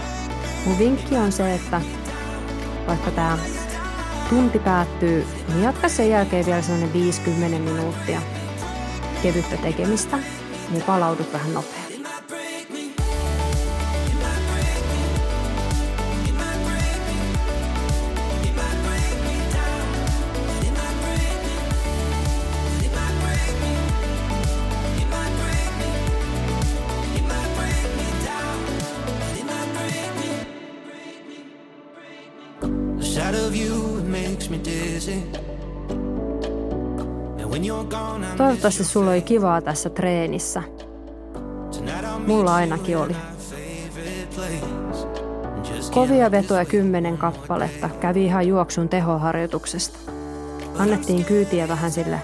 Mun 0.66 0.80
vinkki 0.80 1.16
on 1.16 1.32
se, 1.32 1.54
että 1.54 1.82
vaikka 2.88 3.12
tämä 3.12 3.38
tunti 4.30 4.60
päättyy, 4.60 5.28
niin 5.48 5.64
jatka 5.64 5.90
sen 5.90 6.10
jälkeen 6.10 6.46
vielä 6.46 6.62
sellainen 6.62 6.94
50 6.94 7.60
minuuttia 7.60 8.22
kevyttä 9.24 9.58
tekemistä, 9.58 10.20
niin 10.72 10.84
palaudut 10.84 11.34
vähän 11.34 11.54
nopeammin. 11.54 11.88
Toivottavasti 38.38 38.84
sulla 38.84 39.12
oli 39.12 39.22
kivaa 39.22 39.62
tässä 39.62 39.90
treenissä. 39.90 40.64
Mulla 42.28 42.56
ainakin 42.56 42.98
oli. 42.98 43.16
Kovia 45.94 46.32
vetoja 46.32 46.66
kymmenen 46.66 47.18
kappaletta 47.18 47.90
kävi 48.00 48.26
ihan 48.26 48.48
juoksun 48.48 48.90
tehoharjoituksesta. 48.90 50.12
Annettiin 50.78 51.26
kyytiä 51.26 51.68
vähän 51.68 51.92
sille 51.92 52.22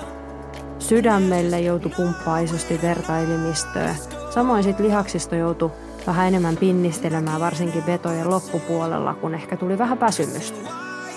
sydämelle, 0.79 1.59
joutui 1.59 1.91
pumppaa 1.97 2.39
isosti 2.39 2.79
vertailimistöä. 2.81 3.95
Samoin 4.29 4.63
sitten 4.63 4.85
lihaksisto 4.85 5.35
joutui 5.35 5.71
vähän 6.07 6.27
enemmän 6.27 6.57
pinnistelemään, 6.57 7.41
varsinkin 7.41 7.85
vetojen 7.85 8.29
loppupuolella, 8.29 9.13
kun 9.13 9.35
ehkä 9.35 9.57
tuli 9.57 9.77
vähän 9.77 9.99
väsymystä. 9.99 10.69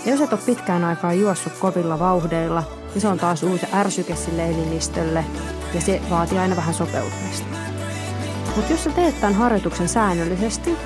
Ja 0.04 0.12
jos 0.12 0.20
et 0.20 0.32
ole 0.32 0.40
pitkään 0.46 0.84
aikaa 0.84 1.12
juossut 1.12 1.52
kovilla 1.52 1.98
vauhdeilla, 1.98 2.62
niin 2.96 3.02
se 3.02 3.08
on 3.08 3.18
taas 3.18 3.42
uusi 3.42 3.66
ärsyke 3.74 4.16
sille 4.16 4.46
elimistölle 4.46 5.24
ja 5.74 5.80
se 5.80 6.00
vaatii 6.10 6.38
aina 6.38 6.56
vähän 6.56 6.74
sopeutumista. 6.74 7.46
Mutta 8.56 8.72
jos 8.72 8.84
sä 8.84 8.90
teet 8.90 9.20
tämän 9.20 9.34
harjoituksen 9.34 9.88
säännöllisesti, 9.88 10.76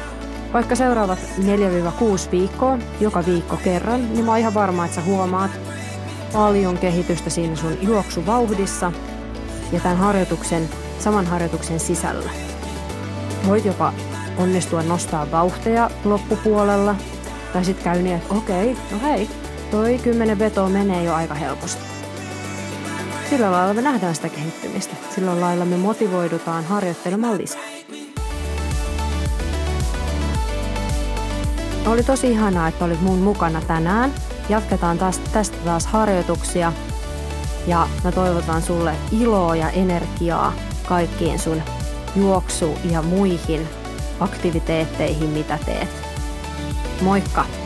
vaikka 0.53 0.77
seuraavat 0.77 1.19
4-6 1.39 2.31
viikkoa, 2.31 2.79
joka 3.01 3.27
viikko 3.27 3.57
kerran, 3.57 4.13
niin 4.13 4.25
mä 4.25 4.31
oon 4.31 4.41
ihan 4.41 4.55
varma, 4.55 4.85
että 4.85 4.95
sä 4.95 5.03
huomaat 5.03 5.51
paljon 6.33 6.79
kehitystä 6.79 7.31
siinä 7.31 7.57
sun 7.57 7.79
juoksuvauhdissa 7.83 8.93
ja 9.73 9.81
tämän 9.81 9.99
harjoituksen, 9.99 10.69
saman 10.99 11.27
harjoituksen 11.27 11.81
sisällä. 11.81 12.31
Voit 13.47 13.65
jopa 13.65 13.93
onnistua 14.37 14.83
nostaa 14.83 15.31
vauhteja 15.31 15.91
loppupuolella, 16.05 16.97
tai 17.53 17.65
sitten 17.65 17.85
käy 17.85 18.03
niin, 18.03 18.17
että 18.17 18.35
okei, 18.35 18.77
no 18.91 18.99
hei, 19.03 19.29
toi 19.71 19.99
kymmenen 20.03 20.39
vetoa 20.39 20.69
menee 20.69 21.05
jo 21.05 21.15
aika 21.15 21.35
helposti. 21.35 21.90
Sillä 23.31 23.53
lailla 23.53 23.75
me 23.75 23.83
nähdään 23.83 24.15
sitä 24.15 24.29
kehittymistä. 24.29 24.97
Sillä 25.15 25.41
lailla 25.41 25.65
me 25.65 25.77
motivoidutaan 25.77 26.65
harjoittelemaan 26.65 27.39
lisää. 27.39 27.61
Oli 31.87 32.03
tosi 32.03 32.31
ihanaa, 32.31 32.69
että 32.69 32.85
olit 32.85 33.01
mun 33.01 33.19
mukana 33.19 33.61
tänään. 33.61 34.13
Jatketaan 34.49 34.99
taas, 34.99 35.19
tästä 35.19 35.57
taas 35.65 35.87
harjoituksia. 35.87 36.73
Ja 37.67 37.89
mä 38.05 38.13
toivotan 38.13 38.63
sulle 38.63 38.95
iloa 39.21 39.57
ja 39.57 39.71
energiaa 39.71 40.53
kaikkiin 40.89 41.39
sun 41.39 41.63
juoksu- 42.17 42.79
ja 42.91 43.03
muihin 43.03 43.69
aktiviteetteihin, 44.21 45.29
mitä 45.29 45.59
teet. 45.67 45.89
Moikka! 47.01 47.60